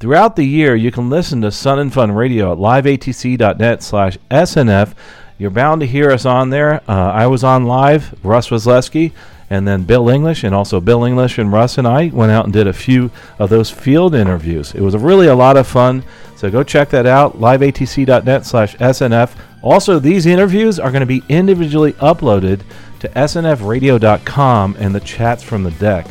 Throughout 0.00 0.36
the 0.36 0.44
year, 0.44 0.76
you 0.76 0.92
can 0.92 1.10
listen 1.10 1.40
to 1.40 1.50
Sun 1.50 1.80
and 1.80 1.92
Fun 1.92 2.12
Radio 2.12 2.52
at 2.52 2.58
liveatc.net 2.58 3.82
slash 3.82 4.16
SNF. 4.30 4.94
You're 5.38 5.50
bound 5.50 5.80
to 5.80 5.88
hear 5.88 6.12
us 6.12 6.24
on 6.24 6.50
there. 6.50 6.74
Uh, 6.88 7.10
I 7.12 7.26
was 7.26 7.42
on 7.42 7.64
live, 7.64 8.14
Russ 8.24 8.48
Wesleski, 8.48 9.10
and 9.50 9.66
then 9.66 9.84
Bill 9.84 10.08
English, 10.08 10.44
and 10.44 10.54
also 10.54 10.80
Bill 10.80 11.04
English 11.04 11.38
and 11.38 11.52
Russ 11.52 11.78
and 11.78 11.86
I 11.86 12.08
went 12.08 12.32
out 12.32 12.44
and 12.44 12.52
did 12.52 12.66
a 12.66 12.72
few 12.72 13.10
of 13.38 13.50
those 13.50 13.70
field 13.70 14.14
interviews. 14.14 14.74
It 14.74 14.80
was 14.80 14.96
really 14.96 15.26
a 15.26 15.34
lot 15.34 15.56
of 15.56 15.66
fun. 15.66 16.02
So 16.36 16.50
go 16.50 16.62
check 16.62 16.90
that 16.90 17.06
out, 17.06 17.38
liveatc.net 17.38 18.46
slash 18.46 18.76
SNF. 18.76 19.34
Also, 19.62 19.98
these 19.98 20.26
interviews 20.26 20.78
are 20.78 20.90
going 20.90 21.00
to 21.00 21.06
be 21.06 21.22
individually 21.28 21.94
uploaded 21.94 22.60
to 23.00 23.08
snfradio.com 23.08 24.76
and 24.78 24.94
the 24.94 25.00
chats 25.00 25.42
from 25.42 25.64
the 25.64 25.70
deck. 25.72 26.06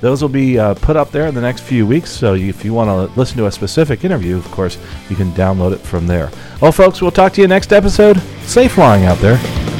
Those 0.00 0.20
will 0.20 0.28
be 0.28 0.58
uh, 0.58 0.74
put 0.74 0.96
up 0.96 1.12
there 1.12 1.28
in 1.28 1.34
the 1.34 1.40
next 1.40 1.60
few 1.62 1.86
weeks. 1.86 2.10
So 2.10 2.34
if 2.34 2.64
you 2.64 2.74
want 2.74 2.88
to 2.88 3.18
listen 3.18 3.36
to 3.38 3.46
a 3.46 3.52
specific 3.52 4.04
interview, 4.04 4.36
of 4.36 4.50
course, 4.50 4.76
you 5.08 5.14
can 5.14 5.30
download 5.32 5.72
it 5.72 5.80
from 5.80 6.08
there. 6.08 6.30
Well, 6.60 6.72
folks, 6.72 7.00
we'll 7.00 7.12
talk 7.12 7.32
to 7.34 7.40
you 7.40 7.46
next 7.46 7.72
episode. 7.72 8.20
Safe 8.42 8.72
flying 8.72 9.04
out 9.04 9.18
there. 9.18 9.71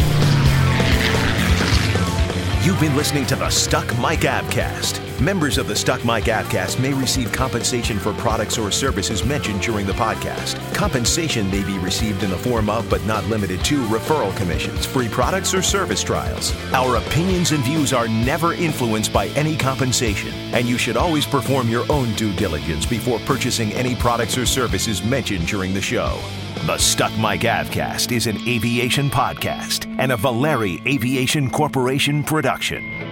You've 2.65 2.79
been 2.79 2.95
listening 2.95 3.27
to 3.27 3.35
the 3.35 3.51
Stuck 3.51 3.89
Mic 3.99 4.21
Avcast. 4.21 5.21
Members 5.21 5.59
of 5.59 5.67
the 5.67 5.75
Stuck 5.75 6.05
Mic 6.05 6.27
Avcast 6.27 6.79
may 6.79 6.93
receive 6.95 7.33
compensation 7.33 7.99
for 7.99 8.13
products 8.13 8.57
or 8.57 8.71
services 8.71 9.25
mentioned 9.25 9.61
during 9.63 9.85
the 9.85 9.93
podcast. 9.95 10.73
Compensation 10.73 11.51
may 11.51 11.65
be 11.65 11.77
received 11.79 12.23
in 12.23 12.31
the 12.31 12.39
form 12.39 12.71
of, 12.71 12.89
but 12.89 13.05
not 13.05 13.25
limited 13.25 13.65
to, 13.65 13.85
referral 13.87 14.37
commissions, 14.37 14.87
free 14.87 15.09
products, 15.09 15.53
or 15.53 15.61
service 15.61 16.05
trials. 16.05 16.55
Our 16.73 16.99
opinions 16.99 17.51
and 17.51 17.65
views 17.65 17.93
are 17.93 18.07
never 18.07 18.53
influenced 18.53 19.13
by 19.13 19.27
any 19.31 19.57
compensation, 19.57 20.33
and 20.55 20.69
you 20.69 20.79
should 20.79 20.97
always 20.97 21.27
perform 21.27 21.69
your 21.69 21.85
own 21.91 22.15
due 22.15 22.33
diligence 22.37 22.87
before 22.87 23.19
purchasing 23.27 23.73
any 23.73 23.97
products 23.97 24.39
or 24.39 24.47
services 24.47 25.03
mentioned 25.03 25.49
during 25.49 25.75
the 25.75 25.81
show. 25.81 26.17
The 26.65 26.79
Stuck 26.79 27.11
Mic 27.19 27.41
Avcast 27.41 28.13
is 28.13 28.29
an 28.29 28.37
aviation 28.47 29.11
podcast 29.11 29.93
and 29.99 30.13
a 30.13 30.17
Valeri 30.17 30.81
Aviation 30.87 31.51
Corporation 31.51 32.23
production. 32.23 33.12